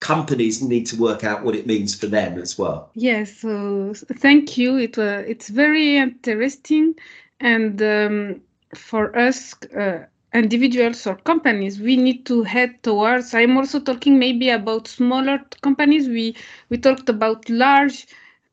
companies 0.00 0.62
need 0.62 0.86
to 0.86 0.96
work 0.96 1.24
out 1.24 1.42
what 1.42 1.54
it 1.56 1.66
means 1.66 1.94
for 1.94 2.06
them 2.06 2.38
as 2.38 2.58
well. 2.58 2.90
Yes, 2.94 3.38
so 3.38 3.94
thank 3.94 4.58
you. 4.58 4.76
It 4.76 4.98
uh, 4.98 5.22
it's 5.26 5.48
very 5.48 5.96
interesting, 5.96 6.94
and 7.40 7.80
um, 7.82 8.40
for 8.74 9.16
us. 9.18 9.54
Uh, 9.76 10.04
individuals 10.34 11.06
or 11.06 11.16
companies 11.16 11.80
we 11.80 11.96
need 11.96 12.26
to 12.26 12.42
head 12.42 12.82
towards 12.82 13.32
i'm 13.32 13.56
also 13.56 13.80
talking 13.80 14.18
maybe 14.18 14.50
about 14.50 14.86
smaller 14.86 15.40
companies 15.62 16.06
we 16.06 16.36
we 16.68 16.76
talked 16.76 17.08
about 17.08 17.48
large 17.48 18.06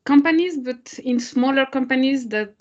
companies 0.04 0.56
but 0.56 0.98
in 1.04 1.20
smaller 1.20 1.66
companies 1.66 2.28
that 2.28 2.54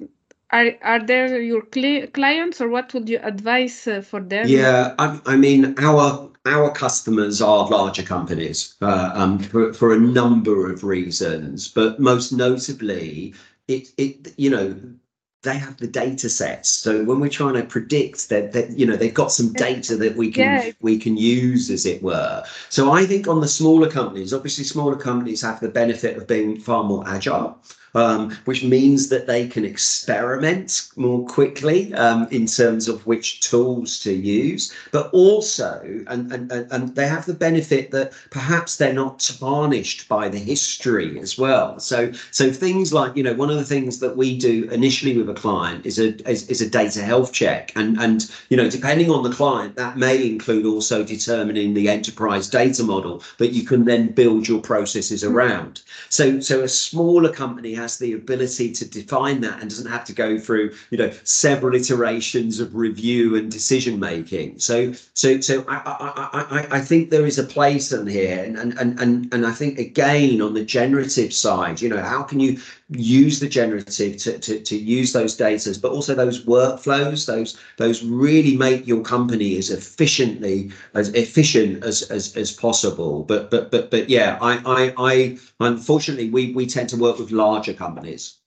are 0.52 0.72
are 0.82 1.06
there 1.06 1.42
your 1.42 1.62
cli- 1.62 2.08
clients 2.08 2.62
or 2.62 2.70
what 2.70 2.94
would 2.94 3.10
you 3.10 3.20
advise 3.24 3.88
uh, 3.88 4.02
for 4.02 4.20
them? 4.20 4.48
Yeah 4.48 4.94
I, 5.00 5.20
I, 5.26 5.36
mean 5.36 5.76
our 5.80 6.30
our 6.46 6.72
customers 6.72 7.42
are 7.42 7.68
larger 7.68 8.04
companies 8.04 8.76
uh, 8.82 9.12
um, 9.14 9.40
for, 9.40 9.74
for 9.74 9.94
a 9.94 10.00
number 10.00 10.72
of 10.72 10.84
reasons 10.84 11.68
but 11.68 12.00
most 12.00 12.32
notably 12.32 13.34
it 13.68 13.90
it 13.98 14.34
you 14.38 14.50
know 14.50 14.76
they 15.46 15.58
have 15.58 15.78
the 15.78 15.88
data 15.88 16.28
sets. 16.28 16.70
So 16.70 17.04
when 17.04 17.20
we're 17.20 17.30
trying 17.30 17.54
to 17.54 17.64
predict 17.64 18.30
that 18.30 18.52
that 18.52 18.78
you 18.78 18.86
know 18.86 18.98
they've 18.98 19.14
got 19.14 19.32
some 19.32 19.54
data 19.54 19.96
that 19.96 20.18
we 20.18 20.32
can 20.32 20.44
yeah. 20.44 20.72
we 20.82 20.98
can 20.98 21.16
use 21.16 21.70
as 21.70 21.86
it 21.86 22.04
were. 22.04 22.44
So 22.70 22.92
i 22.92 23.06
think 23.06 23.28
on 23.28 23.40
the 23.40 23.48
smaller 23.48 23.90
companies 23.90 24.34
obviously 24.34 24.66
smaller 24.66 24.98
companies 24.98 25.42
have 25.42 25.60
the 25.60 25.70
benefit 25.70 26.18
of 26.18 26.28
being 26.28 26.60
far 26.60 26.84
more 26.84 27.04
agile 27.08 27.62
um, 27.96 28.38
which 28.46 28.64
means 28.64 29.10
that 29.10 29.26
they 29.26 29.48
can 29.48 29.66
experiment 29.66 30.90
more 30.96 31.26
quickly 31.26 31.94
um, 31.96 32.28
in 32.32 32.46
terms 32.46 32.88
of 32.88 33.06
which 33.08 33.40
tools 33.40 34.00
to 34.02 34.14
use, 34.14 34.74
but 34.92 35.10
also, 35.14 35.82
and, 36.08 36.32
and, 36.32 36.52
and 36.52 36.96
they 36.96 37.08
have 37.08 37.26
the 37.26 37.34
benefit 37.34 37.92
that 37.92 38.14
perhaps 38.30 38.78
they're 38.78 38.94
not 38.94 39.20
tarnished 39.20 40.08
by 40.10 40.30
the 40.30 40.38
history 40.38 41.20
as 41.20 41.38
well. 41.38 41.80
So, 41.80 42.12
so 42.32 42.52
things 42.52 42.94
like, 42.94 43.16
you 43.16 43.24
know, 43.24 43.34
one 43.34 43.50
of 43.50 43.58
the 43.58 43.64
things 43.64 44.00
that 44.00 44.18
we 44.18 44.38
do 44.38 44.70
initially 44.72 45.18
with 45.18 45.30
a 45.30 45.34
client 45.34 45.86
is 45.86 45.98
a, 46.00 46.16
is, 46.30 46.48
is 46.50 46.62
a 46.62 46.70
data 46.70 47.02
health 47.02 47.32
check. 47.32 47.72
And, 47.76 47.98
and, 48.00 48.30
you 48.50 48.58
know, 48.58 48.70
depending 48.70 49.10
on 49.10 49.24
the 49.24 49.32
client, 49.32 49.76
that 49.76 49.98
may 49.98 50.28
include 50.28 50.66
also 50.66 51.04
determining 51.04 51.74
the 51.74 51.90
enterprise 51.90 52.50
data 52.50 52.84
model 52.84 53.24
that 53.38 53.54
you 53.54 53.64
can 53.64 53.86
then 53.86 54.10
build 54.10 54.48
your 54.48 54.62
processes 54.62 55.24
around. 55.24 55.82
So, 56.10 56.40
so 56.40 56.62
a 56.62 56.68
smaller 56.68 57.32
company 57.32 57.74
has 57.74 57.85
has 57.86 58.00
the 58.00 58.14
ability 58.14 58.72
to 58.72 58.84
define 58.90 59.42
that 59.42 59.62
and 59.62 59.70
doesn't 59.70 59.92
have 59.92 60.04
to 60.06 60.14
go 60.14 60.40
through 60.40 60.74
you 60.90 60.98
know 60.98 61.12
several 61.24 61.76
iterations 61.76 62.60
of 62.60 62.74
review 62.76 63.36
and 63.36 63.52
decision 63.52 64.00
making. 64.00 64.60
So 64.60 64.94
so 65.14 65.40
so 65.40 65.64
i 65.68 65.78
i 66.52 66.78
i, 66.78 66.82
think 66.90 67.10
there 67.10 67.28
is 67.32 67.38
a 67.40 67.44
place 67.58 67.92
in 67.92 68.08
here 68.08 68.44
and 68.44 68.58
and 68.58 69.00
and 69.02 69.34
and 69.34 69.46
i 69.52 69.52
think 69.52 69.80
again 69.80 70.42
on 70.42 70.54
the 70.54 70.66
generative 70.78 71.32
side 71.34 71.82
you 71.82 71.90
know 71.90 72.02
how 72.14 72.22
can 72.24 72.40
you 72.40 72.52
use 72.90 73.40
the 73.40 73.48
generative 73.50 74.18
to, 74.18 74.38
to, 74.38 74.60
to 74.60 74.78
use 74.78 75.12
those 75.12 75.36
data 75.36 75.76
but 75.82 75.92
also 75.92 76.14
those 76.14 76.46
workflows 76.46 77.26
those 77.26 77.58
those 77.78 78.04
really 78.04 78.56
make 78.56 78.86
your 78.86 79.02
company 79.02 79.58
as 79.58 79.72
efficiently 79.72 80.72
as 80.94 81.10
efficient 81.10 81.84
as 81.84 82.04
as, 82.12 82.36
as 82.38 82.52
possible 82.52 83.24
but 83.24 83.50
but 83.50 83.72
but 83.72 83.90
but 83.90 84.08
yeah 84.08 84.38
i 84.40 84.62
i 84.66 84.94
i 85.00 85.38
unfortunately 85.60 86.30
we 86.30 86.54
we 86.54 86.68
tend 86.68 86.88
to 86.88 86.98
work 86.98 87.18
with 87.18 87.32
larger 87.32 87.74
companies. 87.74 88.38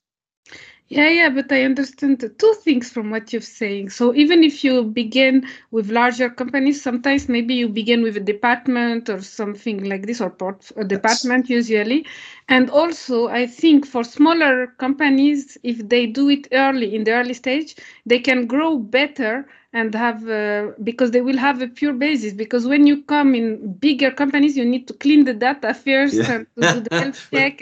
Yeah, 0.89 1.09
yeah, 1.09 1.29
but 1.29 1.51
I 1.51 1.65
understand 1.65 2.19
two 2.39 2.53
things 2.63 2.89
from 2.89 3.11
what 3.11 3.31
you're 3.31 3.43
saying. 3.43 3.89
So 3.91 4.15
even 4.15 4.43
if 4.43 4.63
you 4.63 4.83
begin 4.83 5.47
with 5.69 5.91
larger 5.91 6.31
companies, 6.31 6.81
sometimes 6.81 7.29
maybe 7.29 7.53
you 7.53 7.69
begin 7.69 8.01
with 8.01 8.17
a 8.17 8.19
department 8.19 9.07
or 9.07 9.21
something 9.21 9.83
like 9.83 10.07
this, 10.07 10.19
or 10.19 10.31
port, 10.31 10.71
a 10.77 10.83
department 10.83 11.47
usually. 11.47 12.07
And 12.47 12.71
also, 12.71 13.27
I 13.27 13.45
think 13.45 13.85
for 13.85 14.03
smaller 14.03 14.67
companies, 14.79 15.59
if 15.61 15.87
they 15.87 16.07
do 16.07 16.27
it 16.29 16.47
early 16.51 16.95
in 16.95 17.03
the 17.03 17.11
early 17.11 17.35
stage, 17.35 17.75
they 18.07 18.17
can 18.17 18.47
grow 18.47 18.79
better 18.79 19.47
and 19.73 19.93
have 19.93 20.27
uh, 20.27 20.71
because 20.83 21.11
they 21.11 21.21
will 21.21 21.37
have 21.37 21.61
a 21.61 21.67
pure 21.67 21.93
basis. 21.93 22.33
Because 22.33 22.65
when 22.65 22.87
you 22.87 23.03
come 23.03 23.35
in 23.35 23.73
bigger 23.73 24.09
companies, 24.09 24.57
you 24.57 24.65
need 24.65 24.87
to 24.87 24.93
clean 24.95 25.25
the 25.25 25.35
data 25.35 25.71
first 25.85 26.15
yeah. 26.15 26.31
and 26.31 26.47
to 26.55 26.63
do 26.65 26.79
the 26.81 26.95
health 26.97 27.27
check. 27.31 27.61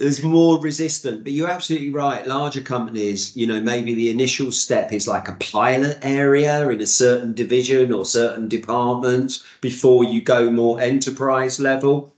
There's 0.00 0.22
more 0.22 0.58
resistant 0.58 1.24
but 1.24 1.34
you're 1.34 1.50
absolutely 1.50 1.90
right. 1.90 2.26
Larger 2.26 2.62
companies 2.62 3.36
you 3.36 3.46
know 3.46 3.60
maybe 3.60 3.94
the 3.94 4.08
initial 4.08 4.50
step 4.50 4.94
is 4.94 5.06
like 5.06 5.28
a 5.28 5.34
pilot 5.34 5.98
area 6.00 6.66
in 6.70 6.80
a 6.80 6.86
certain 6.86 7.34
division 7.34 7.92
or 7.92 8.06
certain 8.06 8.48
department 8.48 9.40
before 9.60 10.04
you 10.04 10.22
go 10.22 10.50
more 10.50 10.80
enterprise 10.80 11.60
level. 11.60 12.14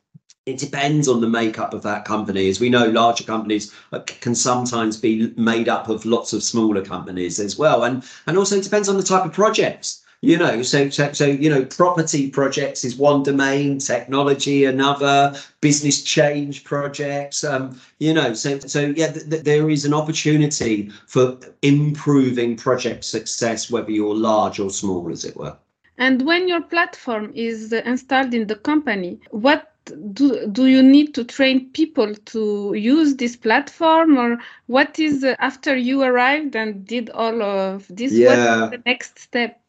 It 0.47 0.59
depends 0.59 1.09
on 1.09 1.21
the 1.21 1.29
makeup 1.29 1.75
of 1.75 1.83
that 1.83 2.05
company. 2.05 2.49
As 2.49 2.61
we 2.61 2.69
know 2.69 2.87
larger 2.87 3.25
companies 3.25 3.73
can 4.21 4.37
sometimes 4.37 4.97
be 4.97 5.33
made 5.37 5.69
up 5.69 5.89
of 5.89 6.05
lots 6.05 6.33
of 6.33 6.45
smaller 6.45 6.85
companies 6.85 7.41
as 7.41 7.59
well. 7.59 7.83
And 7.83 8.05
and 8.29 8.39
also 8.39 8.59
it 8.59 8.65
depends 8.65 8.89
on 8.89 8.97
the 8.97 9.03
type 9.03 9.25
of 9.25 9.33
projects 9.33 10.02
you 10.23 10.39
know 10.39 10.63
so, 10.63 10.89
so 10.89 11.13
so 11.13 11.27
you 11.27 11.51
know 11.51 11.65
property 11.67 12.31
projects 12.31 12.85
is 12.85 12.97
one 12.97 13.23
domain 13.23 13.79
technology 13.79 14.65
another 14.65 15.35
business 15.61 16.03
change 16.03 16.65
projects 16.65 17.45
um 17.45 17.79
you 17.99 18.15
know 18.15 18.33
so 18.33 18.59
so 18.61 18.81
yeah 18.97 19.11
th- 19.13 19.29
th- 19.29 19.43
there 19.43 19.69
is 19.69 19.85
an 19.85 19.93
opportunity 19.93 20.91
for 21.07 21.39
improving 21.61 22.57
project 22.57 23.05
success 23.05 23.71
whether 23.71 23.91
you're 23.91 24.15
large 24.15 24.59
or 24.59 24.71
small 24.71 25.11
as 25.11 25.25
it 25.25 25.37
were 25.37 25.57
and 25.99 26.25
when 26.25 26.49
your 26.49 26.63
platform 26.63 27.31
is 27.35 27.73
installed 27.73 28.33
in 28.33 28.47
the 28.47 28.57
company 28.57 29.21
what 29.31 29.69
do, 30.13 30.47
do 30.47 30.69
you 30.69 30.81
need 30.81 31.13
to 31.13 31.25
train 31.25 31.69
people 31.71 32.15
to 32.15 32.73
use 32.75 33.17
this 33.17 33.35
platform 33.35 34.17
or 34.17 34.39
what 34.67 34.97
is 35.01 35.25
uh, 35.25 35.35
after 35.41 35.77
you 35.77 36.03
arrived 36.03 36.55
and 36.55 36.87
did 36.87 37.11
all 37.11 37.43
of 37.43 37.89
this 37.89 38.13
yeah. 38.13 38.61
what's 38.61 38.77
the 38.77 38.83
next 38.87 39.19
step 39.19 39.61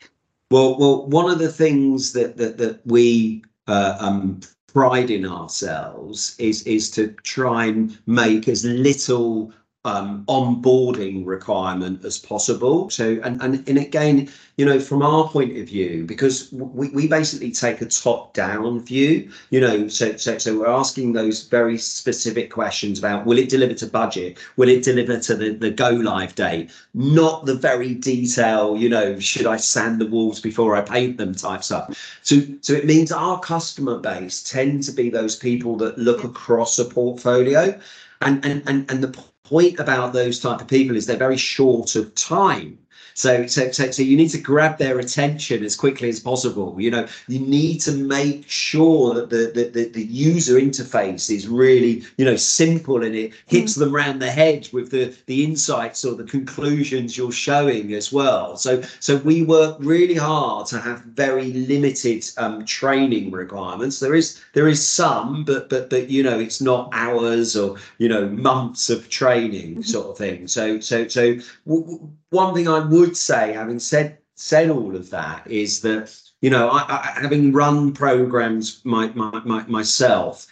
well 0.54 0.78
well 0.78 1.08
one 1.08 1.32
of 1.32 1.40
the 1.40 1.52
things 1.52 2.14
that 2.14 2.38
that, 2.38 2.58
that 2.58 2.80
we 2.86 3.44
uh, 3.68 3.98
um, 4.00 4.40
pride 4.72 5.10
in 5.10 5.26
ourselves 5.26 6.36
is 6.38 6.62
is 6.64 6.92
to 6.92 7.08
try 7.24 7.66
and 7.66 7.98
make 8.06 8.48
as 8.48 8.64
little 8.64 9.52
um, 9.86 10.24
onboarding 10.28 11.26
requirement 11.26 12.06
as 12.06 12.18
possible. 12.18 12.90
So, 12.90 13.20
and, 13.24 13.42
and, 13.42 13.68
and 13.68 13.78
again, 13.78 14.30
you 14.56 14.66
know, 14.66 14.80
from 14.80 15.02
our 15.02 15.28
point 15.28 15.58
of 15.58 15.68
view, 15.68 16.06
because 16.06 16.50
we, 16.54 16.88
we 16.90 17.08
basically 17.08 17.52
take 17.52 17.82
a 17.82 17.86
top 17.86 18.34
down 18.34 18.80
view, 18.80 19.30
you 19.50 19.60
know, 19.60 19.90
so, 19.90 20.16
so, 20.16 20.38
so 20.38 20.58
we're 20.58 20.70
asking 20.70 21.12
those 21.12 21.44
very 21.44 21.78
specific 21.78 22.50
questions 22.50 22.98
about 22.98 23.26
will 23.26 23.38
it 23.38 23.50
deliver 23.50 23.74
to 23.74 23.88
budget? 23.88 24.38
Will 24.56 24.70
it 24.70 24.84
deliver 24.84 25.20
to 25.20 25.36
the, 25.36 25.50
the 25.52 25.72
go 25.72 25.90
live 25.90 26.34
date? 26.36 26.72
Not 26.94 27.46
the 27.46 27.56
very 27.56 27.94
detail, 27.94 28.78
you 28.78 28.88
know, 28.88 29.20
should 29.20 29.48
I 29.48 29.58
sand 29.58 30.00
the 30.00 30.08
walls 30.08 30.40
before 30.40 30.78
I 30.78 30.82
paint 30.82 31.18
them 31.18 31.36
type 31.36 31.64
stuff. 31.64 32.20
So, 32.22 32.42
so 32.62 32.72
it 32.72 32.86
means 32.86 33.12
our 33.12 33.38
customer 33.40 34.00
base 34.00 34.44
tend 34.44 34.84
to 34.84 34.94
be 34.94 35.10
those 35.10 35.36
people 35.36 35.76
that 35.78 35.98
look 35.98 36.24
across 36.24 36.80
a 36.80 36.86
portfolio 36.86 37.78
and, 38.22 38.46
and, 38.46 38.64
and, 38.68 38.90
and 38.90 39.04
the 39.04 39.24
point 39.44 39.80
about 39.80 40.14
those 40.14 40.40
type 40.40 40.62
of 40.62 40.68
people 40.68 40.96
is 40.96 41.06
they're 41.06 41.18
very 41.18 41.38
short 41.38 41.96
of 41.96 42.14
time 42.16 42.78
so, 43.14 43.46
so, 43.48 43.72
so, 43.72 43.92
so 43.92 44.02
you 44.02 44.18
need 44.18 44.30
to 44.30 44.40
grab 44.40 44.78
their 44.78 45.00
attention 45.00 45.64
as 45.64 45.76
quickly 45.76 46.10
as 46.10 46.20
possible. 46.20 46.76
You 46.80 46.92
know, 46.92 47.08
you 47.28 47.40
need 47.40 47.80
to 47.82 47.92
make 47.92 48.50
sure 48.50 49.14
that 49.14 49.30
the 49.30 49.52
the, 49.54 49.70
the, 49.70 49.90
the 49.90 50.06
user 50.06 50.56
interface 50.56 51.34
is 51.34 51.48
really, 51.48 52.04
you 52.18 52.26
know, 52.26 52.36
simple 52.36 53.04
and 53.04 53.16
it 53.16 53.34
hits 53.48 53.76
mm. 53.76 53.80
them 53.80 53.96
around 53.96 54.20
the 54.20 54.32
head 54.32 54.70
with 54.74 54.92
the 54.92 55.16
the 55.28 55.44
insights 55.44 56.04
or 56.06 56.16
the 56.16 56.24
conclusions 56.24 57.18
you're 57.18 57.32
showing 57.32 57.94
as 57.94 58.12
well. 58.12 58.58
So, 58.58 58.82
so 59.00 59.18
we 59.18 59.44
work 59.44 59.78
really 59.80 60.16
hard 60.16 60.68
to 60.68 60.80
have 60.80 61.02
very 61.02 61.54
limited 61.54 62.26
um, 62.38 62.66
training 62.66 63.32
requirements. 63.32 64.00
There 64.00 64.16
is 64.16 64.42
there 64.54 64.68
is 64.68 64.86
some, 64.86 65.44
but 65.44 65.70
but 65.70 65.90
but 65.90 66.10
you 66.10 66.24
know, 66.24 66.40
it's 66.40 66.62
not 66.62 66.90
hours 66.94 67.56
or 67.56 67.78
you 67.98 68.10
know 68.10 68.28
months 68.28 68.90
of 68.90 69.10
training 69.10 69.72
mm-hmm. 69.72 69.82
sort 69.82 70.08
of 70.08 70.18
thing. 70.18 70.48
So 70.48 70.80
so 70.80 71.08
so. 71.08 71.36
W- 71.66 71.84
w- 71.86 72.10
one 72.34 72.54
thing 72.54 72.68
I 72.68 72.80
would 72.80 73.16
say, 73.16 73.54
having 73.54 73.80
said 73.80 74.18
said 74.36 74.70
all 74.70 74.96
of 74.96 75.10
that, 75.12 75.50
is 75.50 75.82
that 75.82 76.14
you 76.44 76.50
know, 76.50 76.68
I, 76.70 76.84
I, 76.90 77.20
having 77.22 77.54
run 77.54 77.94
programs 77.94 78.82
my, 78.84 79.08
my, 79.14 79.42
my, 79.46 79.66
myself, 79.68 80.46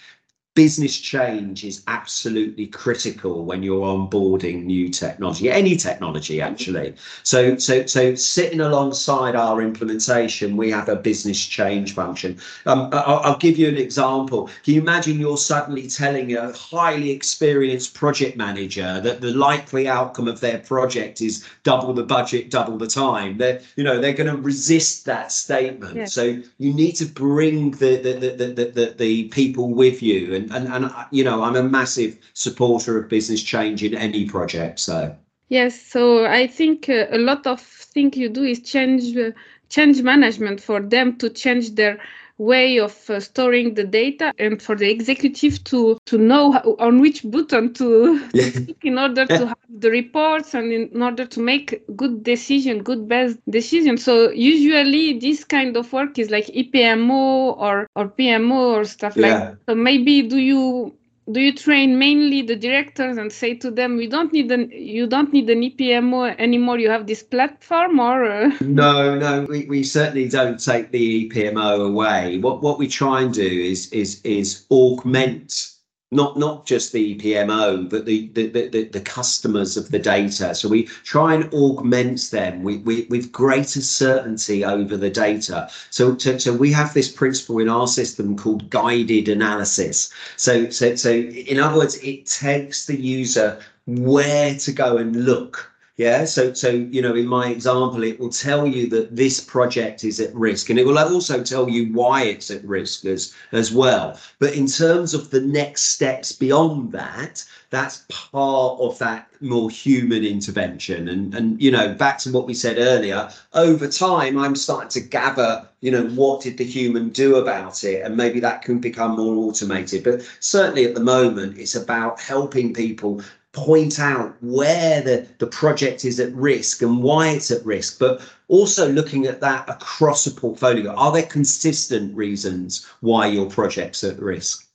business 0.53 0.99
change 0.99 1.63
is 1.63 1.81
absolutely 1.87 2.67
critical 2.67 3.45
when 3.45 3.63
you're 3.63 3.85
onboarding 3.85 4.65
new 4.65 4.89
technology 4.89 5.49
any 5.49 5.77
technology 5.77 6.41
actually. 6.41 6.93
So 7.23 7.57
so 7.57 7.85
so 7.85 8.15
sitting 8.15 8.59
alongside 8.59 9.35
our 9.35 9.61
implementation 9.61 10.57
we 10.57 10.69
have 10.71 10.89
a 10.89 10.97
business 10.97 11.45
change 11.45 11.95
function. 11.95 12.37
Um, 12.65 12.89
I'll, 12.91 13.19
I'll, 13.19 13.37
give 13.37 13.57
you 13.57 13.69
an 13.69 13.77
example. 13.77 14.49
Can 14.63 14.73
you 14.73 14.81
imagine 14.81 15.19
you're 15.19 15.37
suddenly 15.37 15.87
telling 15.87 16.35
a 16.35 16.51
highly 16.51 17.11
experienced 17.11 17.93
project 17.93 18.35
manager 18.35 18.99
that 18.99 19.21
the 19.21 19.33
likely 19.33 19.87
outcome 19.87 20.27
of 20.27 20.41
their 20.41 20.59
project 20.59 21.21
is 21.21 21.47
double 21.63 21.93
the 21.93 22.03
budget 22.03 22.51
double 22.51 22.77
the 22.77 22.87
time? 22.87 23.37
They're 23.37 23.61
you 23.77 23.85
know 23.85 24.01
they're 24.01 24.13
going 24.13 24.29
to 24.29 24.41
resist 24.41 25.05
that 25.05 25.31
statement. 25.31 25.95
Yeah. 25.95 26.05
so 26.05 26.23
you 26.57 26.73
need 26.73 26.97
to 26.97 27.05
bring 27.05 27.71
the 27.71 27.95
the, 27.95 28.13
the 28.13 28.47
the, 28.47 28.65
the, 28.65 28.95
the 28.97 29.23
people 29.29 29.73
with 29.73 30.03
you 30.03 30.40
and, 30.49 30.67
and 30.67 30.85
and 30.85 30.91
you 31.11 31.23
know 31.23 31.43
i'm 31.43 31.55
a 31.55 31.63
massive 31.63 32.17
supporter 32.33 32.97
of 32.97 33.09
business 33.09 33.41
change 33.41 33.83
in 33.83 33.95
any 33.95 34.25
project 34.25 34.79
so. 34.79 35.15
Yes 35.49 35.81
so 35.81 36.25
i 36.25 36.47
think 36.47 36.89
uh, 36.89 37.07
a 37.11 37.17
lot 37.17 37.45
of 37.45 37.61
things 37.61 38.17
you 38.17 38.29
do 38.29 38.43
is 38.43 38.61
change 38.61 39.15
uh, 39.17 39.31
change 39.69 40.01
management 40.01 40.61
for 40.61 40.79
them 40.81 41.17
to 41.17 41.29
change 41.29 41.75
their 41.75 41.99
way 42.41 42.79
of 42.79 43.09
uh, 43.09 43.19
storing 43.19 43.75
the 43.75 43.83
data 43.83 44.33
and 44.39 44.61
for 44.61 44.75
the 44.75 44.89
executive 44.89 45.63
to 45.63 45.97
to 46.05 46.17
know 46.17 46.51
how, 46.51 46.75
on 46.79 46.99
which 46.99 47.21
button 47.29 47.71
to 47.71 48.17
yeah. 48.33 48.49
click 48.49 48.83
in 48.83 48.97
order 48.97 49.27
yeah. 49.29 49.37
to 49.37 49.47
have 49.51 49.57
the 49.79 49.91
reports 49.91 50.55
and 50.55 50.73
in 50.73 51.03
order 51.03 51.25
to 51.25 51.39
make 51.39 51.83
good 51.95 52.23
decision 52.23 52.81
good 52.81 53.07
best 53.07 53.37
decision 53.49 53.95
so 53.95 54.31
usually 54.31 55.19
this 55.19 55.43
kind 55.43 55.77
of 55.77 55.93
work 55.93 56.17
is 56.17 56.31
like 56.31 56.47
epmo 56.47 57.55
or 57.57 57.87
or 57.95 58.07
pmo 58.07 58.59
or 58.77 58.85
stuff 58.85 59.15
yeah. 59.15 59.27
like 59.27 59.57
so 59.69 59.75
maybe 59.75 60.23
do 60.23 60.37
you 60.37 60.93
do 61.31 61.39
you 61.39 61.53
train 61.53 61.97
mainly 61.97 62.41
the 62.41 62.55
directors 62.55 63.17
and 63.17 63.31
say 63.31 63.53
to 63.55 63.71
them 63.71 63.97
we 63.97 64.07
don't 64.07 64.33
need 64.33 64.51
an 64.51 64.69
you 64.71 65.07
don't 65.07 65.31
need 65.33 65.49
an 65.49 65.61
epmo 65.61 66.35
anymore 66.39 66.77
you 66.77 66.89
have 66.89 67.07
this 67.07 67.23
platform 67.23 67.99
or 67.99 68.25
uh... 68.25 68.51
no 68.61 69.17
no 69.17 69.45
we, 69.45 69.65
we 69.65 69.83
certainly 69.83 70.27
don't 70.27 70.63
take 70.63 70.91
the 70.91 71.29
epmo 71.29 71.87
away. 71.87 72.37
What 72.39 72.61
what 72.61 72.77
we 72.79 72.87
try 72.87 73.21
and 73.21 73.33
do 73.33 73.45
is 73.45 73.91
is 73.91 74.21
is 74.23 74.65
augment 74.71 75.70
not 76.11 76.37
not 76.37 76.65
just 76.65 76.91
the 76.91 77.17
PMO, 77.17 77.89
but 77.89 78.05
the 78.05 78.27
the, 78.33 78.47
the, 78.47 78.83
the 78.83 79.01
customers 79.01 79.77
of 79.77 79.91
the 79.91 79.99
data. 79.99 80.53
So 80.53 80.67
we 80.67 80.83
try 80.83 81.33
and 81.35 81.51
augment 81.53 82.31
them 82.31 82.63
we, 82.63 82.77
we, 82.77 83.07
with 83.09 83.31
greater 83.31 83.81
certainty 83.81 84.65
over 84.65 84.97
the 84.97 85.09
data. 85.09 85.69
So, 85.89 86.17
so 86.17 86.37
so 86.37 86.53
we 86.53 86.71
have 86.73 86.93
this 86.93 87.09
principle 87.09 87.59
in 87.59 87.69
our 87.69 87.87
system 87.87 88.37
called 88.37 88.69
guided 88.69 89.29
analysis. 89.29 90.11
So 90.35 90.69
so 90.69 90.95
so 90.95 91.11
in 91.11 91.59
other 91.59 91.77
words, 91.77 91.97
it 92.03 92.25
takes 92.25 92.85
the 92.85 92.99
user 92.99 93.59
where 93.87 94.55
to 94.55 94.71
go 94.71 94.97
and 94.97 95.25
look 95.25 95.70
yeah. 95.97 96.25
So, 96.25 96.53
so, 96.53 96.69
you 96.69 97.01
know, 97.01 97.15
in 97.15 97.27
my 97.27 97.49
example, 97.49 98.03
it 98.03 98.19
will 98.19 98.29
tell 98.29 98.65
you 98.65 98.87
that 98.89 99.15
this 99.15 99.39
project 99.39 100.03
is 100.03 100.19
at 100.19 100.33
risk 100.33 100.69
and 100.69 100.79
it 100.79 100.85
will 100.85 100.97
also 100.97 101.43
tell 101.43 101.69
you 101.69 101.91
why 101.93 102.23
it's 102.23 102.49
at 102.49 102.63
risk 102.63 103.05
as, 103.05 103.33
as 103.51 103.71
well. 103.71 104.19
But 104.39 104.55
in 104.55 104.67
terms 104.67 105.13
of 105.13 105.29
the 105.29 105.41
next 105.41 105.85
steps 105.85 106.31
beyond 106.31 106.91
that, 106.93 107.43
that's 107.71 108.05
part 108.09 108.79
of 108.79 108.97
that 108.99 109.29
more 109.41 109.69
human 109.69 110.25
intervention. 110.25 111.07
And, 111.07 111.33
and, 111.33 111.61
you 111.61 111.71
know, 111.71 111.93
back 111.93 112.17
to 112.19 112.31
what 112.31 112.47
we 112.47 112.53
said 112.53 112.77
earlier, 112.77 113.29
over 113.53 113.87
time, 113.87 114.37
I'm 114.37 114.55
starting 114.55 114.89
to 115.01 115.07
gather, 115.07 115.67
you 115.81 115.91
know, 115.91 116.05
what 116.09 116.41
did 116.41 116.57
the 116.57 116.65
human 116.65 117.09
do 117.09 117.35
about 117.37 117.83
it? 117.83 118.01
And 118.03 118.17
maybe 118.17 118.39
that 118.39 118.61
can 118.61 118.79
become 118.79 119.17
more 119.17 119.35
automated. 119.35 120.03
But 120.03 120.27
certainly 120.39 120.85
at 120.85 120.95
the 120.95 121.01
moment, 121.01 121.57
it's 121.57 121.75
about 121.75 122.19
helping 122.19 122.73
people 122.73 123.21
point 123.53 123.99
out 123.99 124.35
where 124.41 125.01
the, 125.01 125.27
the 125.39 125.47
project 125.47 126.05
is 126.05 126.19
at 126.19 126.33
risk 126.33 126.81
and 126.81 127.03
why 127.03 127.29
it's 127.29 127.51
at 127.51 127.65
risk, 127.65 127.99
but 127.99 128.21
also 128.47 128.89
looking 128.91 129.25
at 129.25 129.41
that 129.41 129.69
across 129.69 130.25
a 130.25 130.31
portfolio. 130.31 130.93
Are 130.93 131.11
there 131.11 131.23
consistent 131.25 132.15
reasons 132.15 132.87
why 133.01 133.27
your 133.27 133.49
project's 133.49 134.03
at 134.03 134.19
risk? 134.19 134.67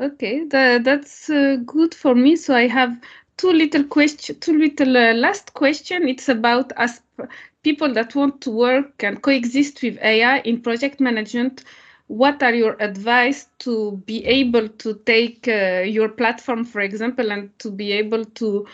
Okay, 0.00 0.44
that, 0.44 0.84
that's 0.84 1.28
uh, 1.28 1.56
good 1.66 1.94
for 1.94 2.14
me. 2.14 2.36
So 2.36 2.54
I 2.54 2.68
have 2.68 2.98
two 3.36 3.52
little 3.52 3.84
question, 3.84 4.38
two 4.40 4.58
little 4.58 4.96
uh, 4.96 5.12
last 5.14 5.52
question. 5.54 6.08
It's 6.08 6.28
about 6.28 6.72
us 6.78 7.00
people 7.64 7.92
that 7.92 8.14
want 8.14 8.40
to 8.42 8.50
work 8.50 9.02
and 9.02 9.20
coexist 9.20 9.82
with 9.82 9.98
AI 9.98 10.38
in 10.38 10.62
project 10.62 11.00
management 11.00 11.64
what 12.08 12.42
are 12.42 12.54
your 12.54 12.76
advice 12.80 13.46
to 13.58 14.02
be 14.06 14.24
able 14.24 14.68
to 14.68 14.94
take 15.04 15.46
uh, 15.46 15.82
your 15.86 16.08
platform 16.08 16.64
for 16.64 16.80
example 16.80 17.30
and 17.30 17.56
to 17.58 17.70
be 17.70 17.92
able 17.92 18.24
to 18.24 18.66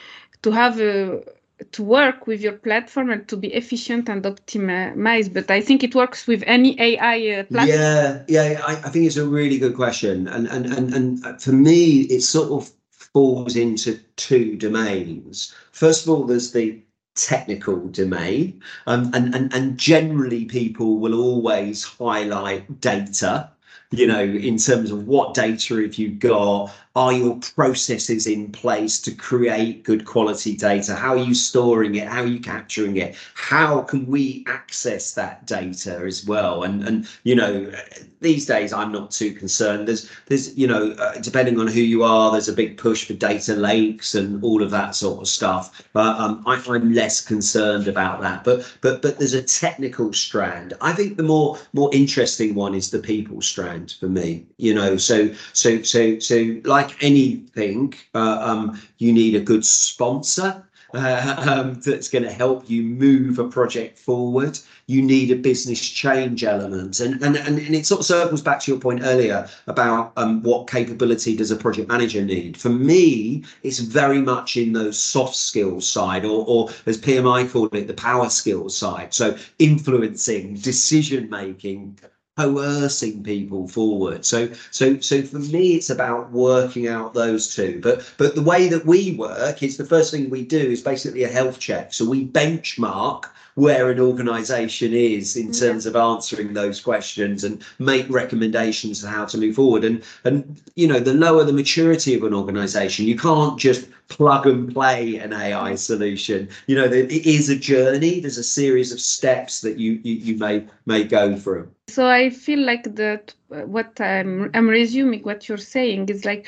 to 0.43 0.51
have 0.51 0.81
a 0.81 1.23
to 1.71 1.83
work 1.83 2.27
with 2.27 2.41
your 2.41 2.53
platform 2.53 3.11
and 3.11 3.29
to 3.29 3.37
be 3.37 3.49
efficient 3.55 4.09
and 4.09 4.25
optimized 4.25 5.33
but 5.33 5.51
i 5.51 5.61
think 5.61 5.85
it 5.85 5.95
works 5.95 6.27
with 6.27 6.43
any 6.47 6.79
ai 6.81 7.31
uh, 7.31 7.45
platform. 7.45 7.69
Yeah 7.69 8.23
yeah 8.29 8.61
I, 8.67 8.73
I 8.73 8.91
think 8.91 9.07
it's 9.07 9.17
a 9.17 9.27
really 9.27 9.59
good 9.59 9.75
question. 9.75 10.29
And 10.29 10.47
and 10.49 10.67
and, 10.67 10.95
and 10.95 11.43
for 11.43 11.53
me 11.53 12.03
it 12.03 12.23
sort 12.23 12.51
of 12.51 12.71
falls 12.91 13.57
into 13.57 13.99
two 14.17 14.57
domains. 14.57 15.55
First 15.73 16.05
of 16.05 16.11
all 16.11 16.25
there's 16.25 16.53
the 16.53 16.81
technical 17.15 17.89
domain. 17.89 18.63
Um, 18.87 19.11
and, 19.15 19.35
and, 19.35 19.53
and 19.55 19.79
generally, 19.79 20.45
people 20.45 20.99
will 20.99 21.15
always 21.21 21.85
highlight 21.85 22.81
data, 22.81 23.51
you 23.91 24.07
know, 24.07 24.23
in 24.23 24.59
terms 24.59 24.91
of 24.91 25.07
what 25.07 25.35
data 25.35 25.81
have 25.83 25.95
you 25.95 26.11
got, 26.11 26.73
are 26.97 27.13
your 27.13 27.37
processes 27.57 28.27
in 28.27 28.53
place 28.53 29.01
to 29.01 29.13
create 29.13 29.83
good 29.83 30.05
quality 30.05 30.57
data? 30.57 30.95
How 30.95 31.15
are 31.15 31.25
you 31.25 31.35
storing 31.35 31.97
it? 31.97 32.07
How 32.07 32.23
are 32.23 32.27
you 32.27 32.39
capturing 32.39 32.97
it? 32.99 33.17
How 33.35 33.81
can 33.83 34.07
we 34.07 34.45
access 34.47 35.13
that 35.15 35.45
data 35.47 36.03
as 36.07 36.25
well? 36.25 36.63
And 36.63 36.87
and 36.87 37.09
you 37.25 37.35
know, 37.35 37.73
these 38.21 38.47
days 38.47 38.73
I'm 38.73 38.93
not 38.93 39.11
too 39.11 39.33
concerned. 39.33 39.89
There's 39.89 40.09
there's 40.27 40.57
you 40.57 40.69
know, 40.69 40.93
uh, 40.93 41.19
depending 41.21 41.59
on 41.59 41.67
who 41.67 41.81
you 41.81 42.05
are, 42.05 42.31
there's 42.31 42.49
a 42.49 42.53
big 42.53 42.79
push 42.79 43.05
for 43.07 43.15
data 43.15 43.55
lakes 43.55 44.15
and 44.15 44.43
all 44.45 44.63
of 44.63 44.71
that 44.71 44.95
sort 44.95 45.21
of 45.21 45.29
stuff. 45.29 45.89
But 45.93 46.19
um, 46.21 46.45
I, 46.47 46.63
I'm 46.69 46.93
less 46.93 47.21
concerned 47.21 47.89
about 47.89 48.21
that. 48.21 48.45
But 48.45 48.73
but 48.83 49.03
but 49.03 49.19
there's 49.19 49.35
a 49.35 49.43
technical 49.43 50.13
strand. 50.13 50.75
I 50.81 50.93
think 50.93 51.17
the 51.17 51.25
more 51.25 51.59
more 51.73 51.91
interesting 51.93 52.55
one 52.55 52.75
is 52.75 52.91
the 52.91 53.01
people 53.01 53.41
strand 53.43 53.97
for 53.99 54.09
me. 54.09 54.47
You 54.59 54.75
know, 54.75 54.97
so 54.97 55.35
so 55.53 55.83
so 55.83 56.21
so 56.21 56.61
like 56.65 56.84
anything, 57.01 57.95
uh, 58.15 58.39
um, 58.41 58.81
you 58.99 59.13
need 59.13 59.35
a 59.35 59.41
good 59.41 59.65
sponsor. 59.65 60.65
Uh, 60.95 61.35
um, 61.49 61.75
that's 61.81 62.09
going 62.09 62.23
to 62.23 62.31
help 62.31 62.71
you 62.71 62.83
move 62.83 63.39
a 63.39 63.49
project 63.49 63.99
forward. 63.99 64.59
You 64.87 65.03
need 65.03 65.31
a 65.31 65.37
business 65.37 65.81
change 65.81 66.45
element, 66.45 67.01
and 67.01 67.21
and 67.23 67.37
and, 67.37 67.59
and 67.59 67.75
it 67.75 67.87
sort 67.87 68.01
of 68.01 68.07
circles 68.07 68.43
back 68.43 68.61
to 68.61 68.71
your 68.71 68.81
point 68.81 69.01
earlier 69.03 69.49
about 69.67 70.13
um, 70.17 70.43
what 70.43 70.69
capability 70.69 71.35
does 71.37 71.51
a 71.51 71.57
project 71.57 71.89
manager 71.89 72.23
need. 72.23 72.57
For 72.57 72.69
me, 72.69 73.45
it's 73.63 73.79
very 73.81 74.21
much 74.21 74.57
in 74.57 74.73
those 74.73 75.01
soft 75.01 75.37
skills 75.37 75.89
side, 75.89 76.25
or 76.25 76.45
or 76.47 76.71
as 76.87 76.99
PMI 76.99 77.51
called 77.51 77.75
it, 77.75 77.89
the 77.89 77.95
power 77.95 78.29
skills 78.29 78.77
side. 78.77 79.15
So 79.15 79.37
influencing, 79.59 80.55
decision 80.57 81.29
making, 81.31 81.99
coercing 82.37 83.23
people 83.23 83.69
forward. 83.69 84.25
So 84.25 84.51
so 84.71 84.99
so 85.01 85.23
for 85.23 85.39
me 85.39 85.75
it's 85.77 85.91
about 85.91 86.33
working 86.33 86.89
out 86.89 87.15
those 87.15 87.55
two. 87.55 87.81
But 87.83 88.13
but 88.19 88.35
the 88.35 88.43
way 88.43 88.69
that 88.69 88.87
we 88.87 89.15
work 89.15 89.63
is 89.63 89.77
the 89.77 89.85
first 89.85 90.11
thing 90.11 90.31
we 90.31 90.45
do 90.45 90.59
is 90.59 90.83
basically 90.83 91.25
a 91.25 91.29
health 91.29 91.59
check. 91.59 91.93
So 91.95 92.09
we 92.09 92.27
benchmark 92.27 93.27
where 93.55 93.91
an 93.91 94.01
organization 94.01 94.93
is 94.93 95.37
in 95.37 95.53
terms 95.53 95.87
of 95.87 95.97
answering 95.97 96.53
those 96.53 96.81
questions 96.81 97.45
and 97.45 97.65
make 97.79 98.09
recommendations 98.11 99.05
on 99.05 99.13
how 99.13 99.25
to 99.25 99.39
move 99.39 99.55
forward 99.55 99.85
and 99.85 100.03
and 100.25 100.61
you 100.75 100.87
know 100.87 100.99
the 100.99 101.15
lower 101.15 101.45
the 101.45 101.53
maturity 101.53 102.15
of 102.15 102.23
an 102.25 102.35
organization 102.35 103.07
you 103.07 103.17
can't 103.17 103.59
just 103.59 103.87
plug 104.09 104.47
and 104.47 104.73
play 104.73 105.17
an 105.17 105.33
AI 105.33 105.75
solution. 105.75 106.49
You 106.67 106.77
know, 106.77 106.85
it 106.85 107.11
is 107.11 107.49
a 107.49 107.57
journey. 107.57 108.21
There's 108.21 108.39
a 108.39 108.45
series 108.45 108.93
of 108.93 109.01
steps 109.01 109.61
that 109.63 109.79
you 109.79 110.01
you, 110.03 110.15
you 110.15 110.39
may 110.39 110.67
may 110.87 111.05
go 111.05 111.37
through. 111.37 111.69
So 111.89 112.09
I 112.09 112.31
feel 112.31 112.61
like 112.61 112.95
that 112.97 113.35
what 113.63 114.01
I'm 114.01 114.51
I'm 114.55 114.69
resuming 114.69 115.23
what 115.23 115.49
you're 115.49 115.59
saying 115.59 116.09
is 116.09 116.25
like 116.25 116.47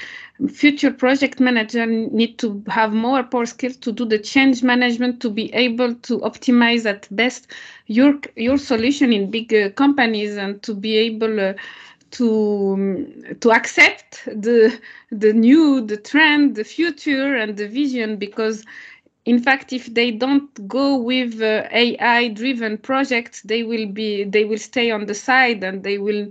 future 0.49 0.91
project 0.91 1.41
manager 1.41 1.87
need 1.87 2.39
to 2.39 2.63
have 2.69 2.93
more 2.93 3.23
power 3.23 3.47
skills 3.47 3.77
to 3.79 3.93
do 3.93 4.05
the 4.05 4.19
change 4.19 4.63
management 4.63 5.21
to 5.23 5.31
be 5.31 5.53
able 5.55 5.95
to 5.95 6.19
optimize 6.21 6.85
at 6.87 7.09
best 7.11 7.53
your 7.87 8.19
your 8.37 8.59
solution 8.59 9.13
in 9.13 9.31
big 9.31 9.55
uh, 9.55 9.71
companies 9.71 10.37
and 10.37 10.63
to 10.63 10.75
be 10.75 10.97
able 10.97 11.41
uh, 11.41 11.55
to 12.13 13.37
to 13.41 13.53
accept 13.53 14.25
the 14.27 14.79
the 15.11 15.33
new 15.33 15.81
the 15.81 15.97
trend 15.97 16.55
the 16.57 16.65
future 16.65 17.35
and 17.37 17.57
the 17.57 17.69
vision 17.69 18.17
because 18.17 18.65
in 19.25 19.39
fact 19.41 19.73
if 19.73 19.93
they 19.95 20.11
don't 20.11 20.69
go 20.69 20.97
with 20.97 21.43
uh, 21.43 21.69
ai 21.73 22.29
driven 22.29 22.79
projects 22.79 23.43
they 23.43 23.63
will 23.63 23.87
be 23.87 24.25
they 24.25 24.45
will 24.45 24.59
stay 24.59 24.91
on 24.91 25.07
the 25.07 25.15
side 25.15 25.63
and 25.65 25.83
they 25.83 25.99
will 25.99 26.29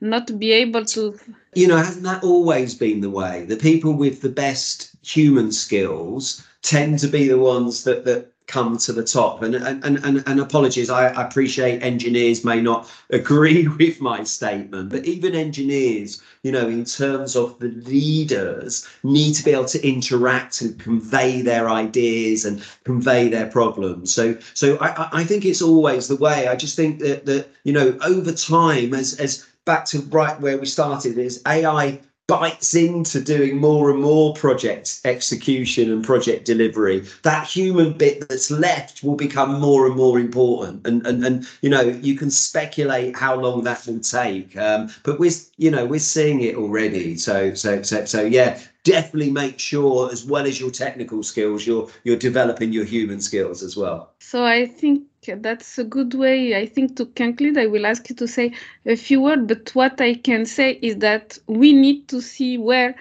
not 0.00 0.38
be 0.38 0.52
able 0.52 0.84
to 0.84 1.18
you 1.54 1.66
know 1.66 1.76
hasn't 1.76 2.04
that 2.04 2.22
always 2.22 2.74
been 2.74 3.00
the 3.00 3.10
way 3.10 3.44
the 3.46 3.56
people 3.56 3.92
with 3.92 4.20
the 4.20 4.28
best 4.28 4.90
human 5.02 5.50
skills 5.50 6.46
tend 6.62 6.98
to 6.98 7.08
be 7.08 7.28
the 7.28 7.38
ones 7.38 7.84
that 7.84 8.04
that 8.04 8.32
come 8.48 8.78
to 8.78 8.92
the 8.92 9.04
top. 9.04 9.42
And 9.42 9.54
and 9.54 9.84
and, 9.84 10.24
and 10.26 10.40
apologies, 10.40 10.90
I, 10.90 11.08
I, 11.08 11.26
appreciate 11.26 11.82
engineers 11.82 12.44
may 12.44 12.60
not 12.60 12.90
agree 13.10 13.68
with 13.68 14.00
my 14.00 14.24
statement, 14.24 14.88
but 14.90 15.04
even 15.04 15.34
engineers, 15.34 16.20
you 16.42 16.50
know, 16.50 16.66
in 16.66 16.84
terms 16.84 17.36
of 17.36 17.58
the 17.60 17.68
leaders, 17.68 18.88
need 19.04 19.34
to 19.34 19.44
be 19.44 19.52
able 19.52 19.66
to 19.66 19.86
interact 19.86 20.62
and 20.62 20.80
convey 20.80 21.42
their 21.42 21.68
ideas 21.68 22.44
and 22.44 22.64
convey 22.84 23.28
their 23.28 23.46
problems. 23.46 24.12
So 24.12 24.36
so 24.54 24.78
I, 24.80 25.20
I 25.20 25.24
think 25.24 25.44
it's 25.44 25.62
always 25.62 26.08
the 26.08 26.16
way. 26.16 26.48
I 26.48 26.56
just 26.56 26.74
think 26.74 26.98
that 27.00 27.26
that 27.26 27.50
you 27.64 27.72
know 27.72 27.96
over 28.02 28.32
time, 28.32 28.94
as 28.94 29.14
as 29.20 29.46
back 29.68 29.84
to 29.84 30.00
right 30.00 30.40
where 30.40 30.56
we 30.56 30.64
started, 30.64 31.18
is 31.18 31.42
AI 31.46 32.00
bites 32.26 32.74
into 32.74 33.20
doing 33.20 33.56
more 33.56 33.90
and 33.90 34.00
more 34.00 34.34
project 34.34 35.00
execution 35.04 35.92
and 35.92 36.02
project 36.02 36.46
delivery. 36.46 37.04
That 37.22 37.46
human 37.46 37.92
bit 37.92 38.26
that's 38.28 38.50
left 38.50 39.02
will 39.02 39.14
become 39.14 39.60
more 39.60 39.86
and 39.86 39.94
more 39.94 40.18
important. 40.18 40.86
And 40.86 41.06
and, 41.06 41.22
and 41.22 41.46
you 41.60 41.68
know 41.68 41.82
you 41.82 42.16
can 42.16 42.30
speculate 42.30 43.14
how 43.14 43.34
long 43.36 43.62
that 43.64 43.86
will 43.86 44.00
take 44.00 44.56
um, 44.56 44.90
but 45.02 45.18
we're 45.18 45.38
you 45.58 45.70
know 45.70 45.84
we're 45.84 46.00
seeing 46.00 46.40
it 46.40 46.54
already. 46.56 47.16
So 47.18 47.52
so 47.52 47.82
so 47.82 48.06
so 48.06 48.22
yeah 48.22 48.58
definitely 48.88 49.30
make 49.30 49.58
sure 49.58 50.10
as 50.10 50.24
well 50.24 50.46
as 50.46 50.58
your 50.58 50.70
technical 50.70 51.22
skills 51.22 51.66
you're 51.66 51.86
you're 52.04 52.22
developing 52.30 52.72
your 52.72 52.84
human 52.84 53.20
skills 53.20 53.62
as 53.62 53.76
well. 53.76 53.98
So 54.18 54.44
i 54.44 54.66
think 54.66 55.02
that's 55.48 55.78
a 55.78 55.84
good 55.84 56.14
way 56.14 56.56
i 56.62 56.64
think 56.64 56.96
to 56.96 57.04
conclude. 57.22 57.58
I 57.58 57.66
will 57.66 57.86
ask 57.92 58.08
you 58.08 58.16
to 58.16 58.26
say 58.26 58.46
a 58.86 58.96
few 58.96 59.20
words 59.20 59.44
but 59.46 59.74
what 59.74 60.00
i 60.00 60.14
can 60.14 60.46
say 60.46 60.68
is 60.88 60.94
that 61.08 61.38
we 61.46 61.72
need 61.72 62.08
to 62.08 62.22
see 62.22 62.56
where 62.56 62.94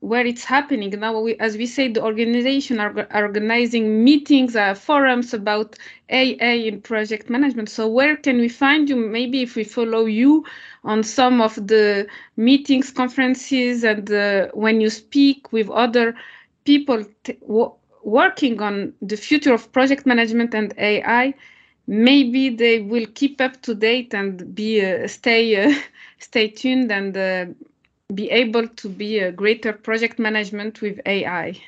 where 0.00 0.26
it's 0.26 0.44
happening 0.44 0.90
now 0.98 1.18
we, 1.18 1.34
as 1.36 1.56
we 1.56 1.66
say 1.66 1.88
the 1.88 2.02
organization 2.02 2.80
are, 2.80 3.06
organizing 3.14 4.04
meetings 4.04 4.56
uh, 4.56 4.74
forums 4.74 5.34
about 5.34 5.76
AI 6.10 6.52
in 6.52 6.80
project 6.80 7.28
management. 7.28 7.68
So 7.68 7.86
where 7.86 8.16
can 8.16 8.38
we 8.38 8.48
find 8.48 8.88
you? 8.88 8.96
Maybe 8.96 9.42
if 9.42 9.56
we 9.56 9.64
follow 9.64 10.06
you 10.06 10.44
on 10.84 11.02
some 11.02 11.40
of 11.40 11.54
the 11.66 12.06
meetings 12.36 12.90
conferences 12.90 13.84
and 13.84 14.10
uh, 14.10 14.48
when 14.54 14.80
you 14.80 14.90
speak 14.90 15.52
with 15.52 15.68
other 15.70 16.14
people 16.64 17.04
working 18.02 18.60
on 18.60 18.92
the 19.02 19.16
future 19.16 19.52
of 19.52 19.70
project 19.72 20.06
management 20.06 20.54
and 20.54 20.72
ai 20.78 21.34
maybe 21.86 22.50
they 22.50 22.80
will 22.80 23.06
keep 23.14 23.40
up 23.40 23.60
to 23.62 23.74
date 23.74 24.14
and 24.14 24.54
be 24.54 24.84
uh, 24.84 25.08
stay 25.08 25.56
uh, 25.64 25.74
stay 26.18 26.48
tuned 26.48 26.92
and 26.92 27.16
uh, 27.16 27.46
be 28.14 28.30
able 28.30 28.68
to 28.68 28.88
be 28.88 29.18
a 29.18 29.32
greater 29.32 29.72
project 29.72 30.18
management 30.18 30.80
with 30.80 31.00
AI. 31.06 31.60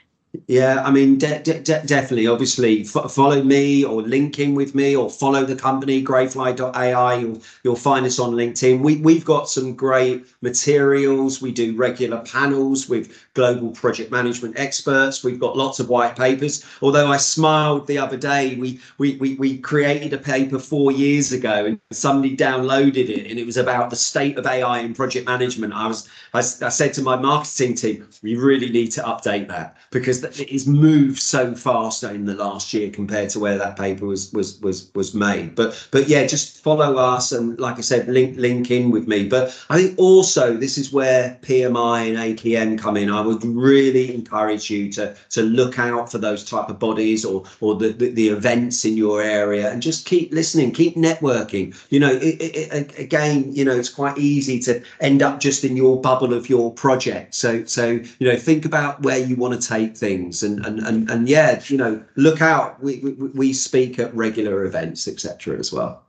Yeah, 0.46 0.84
I 0.84 0.92
mean, 0.92 1.18
de- 1.18 1.42
de- 1.42 1.60
de- 1.60 1.82
definitely. 1.86 2.28
Obviously, 2.28 2.82
f- 2.82 3.10
follow 3.10 3.42
me 3.42 3.84
or 3.84 4.00
link 4.02 4.38
in 4.38 4.54
with 4.54 4.76
me 4.76 4.94
or 4.94 5.10
follow 5.10 5.44
the 5.44 5.56
company 5.56 6.04
greyfly.ai. 6.04 7.14
You'll, 7.16 7.42
you'll 7.64 7.74
find 7.74 8.06
us 8.06 8.20
on 8.20 8.34
LinkedIn. 8.34 8.80
We, 8.80 8.96
we've 8.98 9.24
got 9.24 9.48
some 9.48 9.74
great 9.74 10.24
materials. 10.40 11.42
We 11.42 11.50
do 11.50 11.74
regular 11.76 12.18
panels 12.20 12.88
with 12.88 13.12
global 13.34 13.70
project 13.72 14.12
management 14.12 14.56
experts. 14.56 15.24
We've 15.24 15.40
got 15.40 15.56
lots 15.56 15.80
of 15.80 15.88
white 15.88 16.14
papers. 16.14 16.64
Although 16.80 17.08
I 17.10 17.16
smiled 17.16 17.88
the 17.88 17.98
other 17.98 18.16
day, 18.16 18.54
we, 18.54 18.78
we, 18.98 19.16
we, 19.16 19.34
we 19.34 19.58
created 19.58 20.12
a 20.12 20.18
paper 20.18 20.60
four 20.60 20.92
years 20.92 21.32
ago 21.32 21.64
and 21.66 21.80
somebody 21.90 22.36
downloaded 22.36 23.08
it 23.08 23.28
and 23.28 23.38
it 23.40 23.46
was 23.46 23.56
about 23.56 23.90
the 23.90 23.96
state 23.96 24.38
of 24.38 24.46
AI 24.46 24.78
in 24.78 24.94
project 24.94 25.26
management. 25.26 25.72
I 25.72 25.88
was 25.88 26.08
I, 26.34 26.38
I 26.38 26.68
said 26.68 26.92
to 26.94 27.02
my 27.02 27.16
marketing 27.16 27.74
team, 27.74 28.08
we 28.22 28.36
really 28.36 28.68
need 28.70 28.88
to 28.92 29.02
update 29.02 29.48
that 29.48 29.76
because 29.90 30.19
it 30.24 30.50
has 30.50 30.66
moved 30.66 31.20
so 31.20 31.54
fast 31.54 32.02
in 32.02 32.24
the 32.24 32.34
last 32.34 32.72
year 32.72 32.90
compared 32.90 33.30
to 33.30 33.40
where 33.40 33.58
that 33.58 33.76
paper 33.76 34.06
was 34.06 34.32
was 34.32 34.60
was 34.60 34.90
was 34.94 35.14
made. 35.14 35.54
But 35.54 35.88
but 35.90 36.08
yeah, 36.08 36.26
just 36.26 36.62
follow 36.62 36.96
us 36.96 37.32
and 37.32 37.58
like 37.58 37.78
I 37.78 37.82
said, 37.82 38.08
link 38.08 38.36
link 38.36 38.70
in 38.70 38.90
with 38.90 39.06
me. 39.08 39.28
But 39.28 39.56
I 39.70 39.76
think 39.76 39.98
also 39.98 40.56
this 40.56 40.78
is 40.78 40.92
where 40.92 41.38
PMI 41.42 42.08
and 42.08 42.38
APM 42.38 42.78
come 42.78 42.96
in. 42.96 43.10
I 43.10 43.20
would 43.20 43.44
really 43.44 44.14
encourage 44.14 44.70
you 44.70 44.90
to 44.92 45.14
to 45.30 45.42
look 45.42 45.78
out 45.78 46.10
for 46.10 46.18
those 46.18 46.44
type 46.44 46.68
of 46.68 46.78
bodies 46.78 47.24
or 47.24 47.44
or 47.60 47.74
the 47.74 47.90
the, 47.92 48.10
the 48.10 48.28
events 48.28 48.84
in 48.84 48.96
your 48.96 49.22
area 49.22 49.70
and 49.70 49.82
just 49.82 50.06
keep 50.06 50.32
listening, 50.32 50.72
keep 50.72 50.96
networking. 50.96 51.76
You 51.90 52.00
know, 52.00 52.12
it, 52.12 52.40
it, 52.40 52.98
again, 52.98 53.52
you 53.52 53.64
know, 53.64 53.76
it's 53.76 53.88
quite 53.88 54.18
easy 54.18 54.58
to 54.60 54.82
end 55.00 55.22
up 55.22 55.40
just 55.40 55.64
in 55.64 55.76
your 55.76 56.00
bubble 56.00 56.34
of 56.34 56.48
your 56.48 56.72
project. 56.72 57.34
So 57.34 57.64
so 57.64 58.00
you 58.18 58.28
know, 58.28 58.36
think 58.36 58.64
about 58.64 59.02
where 59.02 59.18
you 59.18 59.36
want 59.36 59.60
to 59.60 59.68
take 59.68 59.96
things 59.96 60.09
and 60.42 60.64
and 60.66 60.80
and, 60.80 61.10
and 61.10 61.28
yeah, 61.28 61.60
you 61.66 61.76
know, 61.76 62.02
look 62.16 62.40
out. 62.42 62.82
We 62.82 62.98
we, 62.98 63.12
we 63.12 63.52
speak 63.52 63.98
at 63.98 64.14
regular 64.14 64.64
events, 64.64 65.08
etc. 65.08 65.58
as 65.58 65.72
well. 65.72 66.02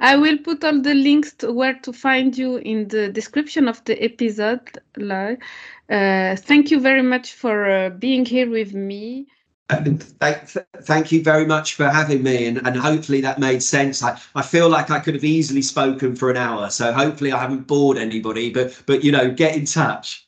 I 0.00 0.16
will 0.16 0.38
put 0.38 0.62
all 0.64 0.80
the 0.80 0.94
links 0.94 1.32
to 1.34 1.52
where 1.52 1.74
to 1.74 1.92
find 1.92 2.36
you 2.36 2.56
in 2.56 2.88
the 2.88 3.08
description 3.08 3.66
of 3.66 3.82
the 3.84 4.02
episode. 4.02 4.78
Uh, 5.88 6.36
thank 6.36 6.70
you 6.70 6.80
very 6.80 7.02
much 7.02 7.32
for 7.32 7.70
uh, 7.70 7.90
being 7.90 8.26
here 8.26 8.50
with 8.50 8.74
me. 8.74 9.26
thank 9.70 11.10
you 11.10 11.22
very 11.22 11.46
much 11.46 11.74
for 11.74 11.88
having 11.88 12.22
me, 12.22 12.46
and, 12.46 12.64
and 12.66 12.76
hopefully 12.76 13.20
that 13.22 13.38
made 13.38 13.62
sense. 13.62 14.02
I, 14.02 14.20
I 14.34 14.42
feel 14.42 14.68
like 14.68 14.90
I 14.90 15.00
could 15.00 15.14
have 15.14 15.24
easily 15.24 15.62
spoken 15.62 16.14
for 16.14 16.30
an 16.30 16.36
hour, 16.36 16.70
so 16.70 16.92
hopefully 16.92 17.32
I 17.32 17.40
haven't 17.40 17.66
bored 17.66 17.96
anybody. 17.96 18.50
But 18.50 18.80
but 18.86 19.02
you 19.02 19.10
know, 19.10 19.30
get 19.30 19.56
in 19.56 19.64
touch. 19.64 20.26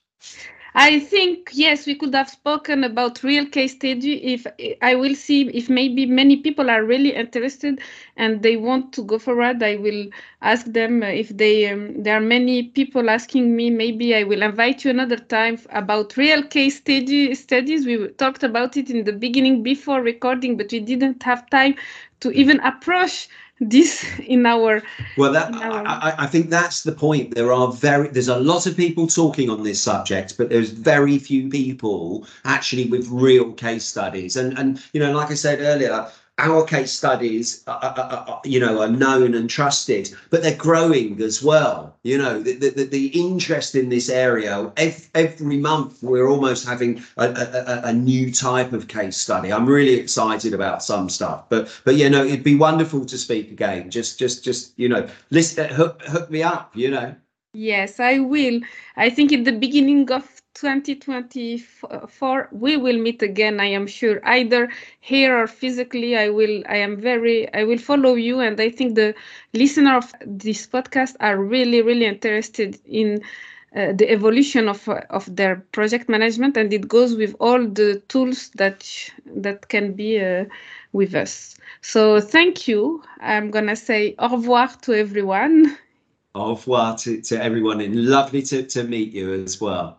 I 0.78 1.00
think 1.00 1.50
yes, 1.54 1.86
we 1.86 1.96
could 1.96 2.14
have 2.14 2.30
spoken 2.30 2.84
about 2.84 3.24
real 3.24 3.46
case 3.46 3.74
study. 3.74 4.34
If 4.34 4.46
I 4.82 4.96
will 4.96 5.16
see 5.16 5.48
if 5.48 5.68
maybe 5.70 6.06
many 6.06 6.38
people 6.38 6.70
are 6.70 6.84
really 6.84 7.14
interested 7.16 7.82
and 8.16 8.42
they 8.42 8.56
want 8.56 8.94
to 8.94 9.04
go 9.04 9.18
forward, 9.18 9.62
I 9.64 9.76
will 9.76 10.08
ask 10.42 10.66
them 10.66 11.02
if 11.04 11.30
they. 11.36 11.68
Um, 11.70 12.04
there 12.04 12.16
are 12.16 12.22
many 12.22 12.64
people 12.64 13.10
asking 13.10 13.56
me. 13.56 13.70
Maybe 13.70 14.16
I 14.16 14.24
will 14.24 14.42
invite 14.42 14.84
you 14.86 14.92
another 14.92 15.18
time 15.18 15.60
about 15.72 16.16
real 16.16 16.44
case 16.44 16.78
study 16.78 17.34
studies. 17.34 17.86
We 17.86 18.08
talked 18.10 18.44
about 18.44 18.78
it 18.78 18.90
in 18.90 19.04
the 19.04 19.14
beginning 19.14 19.64
before 19.64 20.02
recording, 20.02 20.56
but 20.58 20.72
we 20.72 20.80
didn't 20.80 21.24
have 21.24 21.50
time 21.50 21.76
to 22.20 22.32
even 22.32 22.60
approach 22.60 23.28
this 23.60 24.04
in 24.20 24.46
our 24.46 24.82
well 25.16 25.32
that 25.32 25.54
our... 25.54 25.86
I, 25.86 26.14
I 26.18 26.26
think 26.26 26.50
that's 26.50 26.82
the 26.82 26.92
point. 26.92 27.34
There 27.34 27.52
are 27.52 27.72
very 27.72 28.08
there's 28.08 28.28
a 28.28 28.38
lot 28.38 28.66
of 28.66 28.76
people 28.76 29.06
talking 29.06 29.50
on 29.50 29.62
this 29.62 29.82
subject 29.82 30.36
but 30.36 30.48
there's 30.48 30.70
very 30.70 31.18
few 31.18 31.48
people 31.48 32.26
actually 32.44 32.86
with 32.86 33.08
real 33.08 33.52
case 33.52 33.84
studies. 33.84 34.36
And 34.36 34.58
and 34.58 34.82
you 34.92 35.00
know 35.00 35.12
like 35.12 35.30
i 35.30 35.34
said 35.34 35.60
earlier 35.60 36.08
our 36.38 36.64
case 36.64 36.92
studies, 36.92 37.64
are, 37.66 37.80
are, 37.82 38.24
are, 38.28 38.40
you 38.44 38.60
know, 38.60 38.80
are 38.80 38.88
known 38.88 39.34
and 39.34 39.50
trusted, 39.50 40.14
but 40.30 40.42
they're 40.42 40.56
growing 40.56 41.20
as 41.20 41.42
well. 41.42 41.96
You 42.04 42.18
know, 42.18 42.40
the, 42.40 42.54
the, 42.54 42.84
the 42.84 43.06
interest 43.08 43.74
in 43.74 43.88
this 43.88 44.08
area, 44.08 44.72
every, 44.76 45.58
month 45.58 46.02
we're 46.02 46.28
almost 46.28 46.66
having 46.66 47.02
a, 47.16 47.26
a, 47.26 47.80
a, 47.88 47.92
new 47.92 48.32
type 48.32 48.72
of 48.72 48.86
case 48.86 49.16
study. 49.16 49.52
I'm 49.52 49.66
really 49.66 49.94
excited 49.94 50.54
about 50.54 50.84
some 50.84 51.08
stuff, 51.08 51.48
but 51.48 51.68
but 51.84 51.96
you 51.96 52.08
know, 52.08 52.24
it'd 52.24 52.44
be 52.44 52.54
wonderful 52.54 53.04
to 53.04 53.18
speak 53.18 53.50
again. 53.50 53.90
Just 53.90 54.18
just 54.18 54.44
just 54.44 54.78
you 54.78 54.88
know, 54.88 55.08
listen, 55.30 55.66
uh, 55.66 55.74
hook, 55.74 56.02
hook 56.02 56.30
me 56.30 56.42
up. 56.42 56.70
You 56.76 56.90
know. 56.92 57.16
Yes, 57.52 57.98
I 57.98 58.20
will. 58.20 58.60
I 58.96 59.10
think 59.10 59.32
in 59.32 59.42
the 59.42 59.52
beginning 59.52 60.10
of 60.12 60.37
2024 60.60 62.48
we 62.52 62.76
will 62.76 62.98
meet 62.98 63.22
again 63.22 63.60
i 63.60 63.66
am 63.66 63.86
sure. 63.86 64.20
Either 64.24 64.68
here 65.00 65.36
or 65.38 65.46
physically 65.46 66.16
i 66.16 66.28
will 66.28 66.62
i 66.68 66.76
am 66.76 66.96
very 66.96 67.52
i 67.54 67.64
will 67.64 67.78
follow 67.78 68.14
you 68.14 68.40
and 68.40 68.60
i 68.60 68.68
think 68.70 68.94
the 68.94 69.14
listener 69.54 69.96
of 69.96 70.12
this 70.26 70.66
podcast 70.66 71.14
are 71.20 71.38
really 71.38 71.80
really 71.82 72.06
interested 72.06 72.78
in 72.84 73.20
uh, 73.76 73.92
the 73.92 74.10
evolution 74.10 74.68
of 74.68 74.88
of 75.10 75.24
their 75.36 75.56
project 75.72 76.08
management 76.08 76.56
and 76.56 76.72
it 76.72 76.88
goes 76.88 77.14
with 77.16 77.34
all 77.40 77.66
the 77.66 78.02
tools 78.08 78.50
that 78.56 78.84
that 79.26 79.68
can 79.68 79.92
be 79.92 80.20
uh, 80.20 80.44
with 80.92 81.14
us. 81.14 81.56
So 81.82 82.20
thank 82.20 82.66
you. 82.66 83.02
I'm 83.20 83.50
gonna 83.50 83.76
say 83.76 84.14
au 84.18 84.28
revoir 84.28 84.68
to 84.82 84.94
everyone. 84.94 85.76
Au 86.34 86.50
revoir 86.50 86.96
to, 86.98 87.20
to 87.22 87.42
everyone 87.42 87.80
and 87.80 88.06
lovely 88.06 88.42
to, 88.42 88.62
to 88.62 88.84
meet 88.84 89.12
you 89.12 89.32
as 89.32 89.60
well 89.60 89.98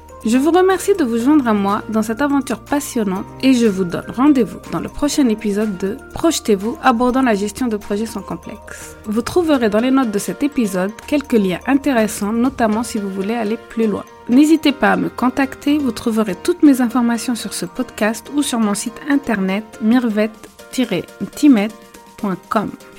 Je 0.23 0.37
vous 0.37 0.51
remercie 0.51 0.93
de 0.93 1.03
vous 1.03 1.17
joindre 1.17 1.47
à 1.47 1.53
moi 1.53 1.81
dans 1.89 2.03
cette 2.03 2.21
aventure 2.21 2.59
passionnante 2.59 3.25
et 3.41 3.55
je 3.55 3.65
vous 3.65 3.85
donne 3.85 4.05
rendez-vous 4.07 4.59
dans 4.71 4.79
le 4.79 4.87
prochain 4.87 5.27
épisode 5.29 5.79
de 5.79 5.97
Projetez-vous 6.13 6.77
abordant 6.83 7.23
la 7.23 7.33
gestion 7.33 7.67
de 7.67 7.75
projets 7.75 8.05
sans 8.05 8.21
complexe. 8.21 8.95
Vous 9.05 9.23
trouverez 9.23 9.69
dans 9.69 9.79
les 9.79 9.89
notes 9.89 10.11
de 10.11 10.19
cet 10.19 10.43
épisode 10.43 10.91
quelques 11.07 11.33
liens 11.33 11.59
intéressants, 11.65 12.33
notamment 12.33 12.83
si 12.83 12.99
vous 12.99 13.09
voulez 13.09 13.33
aller 13.33 13.57
plus 13.69 13.87
loin. 13.87 14.03
N'hésitez 14.29 14.73
pas 14.73 14.91
à 14.91 14.97
me 14.97 15.09
contacter, 15.09 15.79
vous 15.79 15.91
trouverez 15.91 16.35
toutes 16.35 16.61
mes 16.61 16.81
informations 16.81 17.33
sur 17.33 17.53
ce 17.53 17.65
podcast 17.65 18.31
ou 18.35 18.43
sur 18.43 18.59
mon 18.59 18.75
site 18.75 19.01
internet 19.09 19.79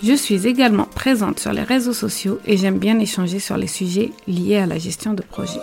Je 0.03 0.15
suis 0.15 0.47
également 0.47 0.85
présente 0.85 1.39
sur 1.39 1.53
les 1.53 1.63
réseaux 1.63 1.93
sociaux 1.93 2.39
et 2.47 2.57
j'aime 2.57 2.79
bien 2.79 2.99
échanger 2.99 3.39
sur 3.39 3.57
les 3.57 3.67
sujets 3.67 4.11
liés 4.27 4.57
à 4.57 4.67
la 4.67 4.79
gestion 4.79 5.15
de 5.15 5.23
projet. 5.23 5.61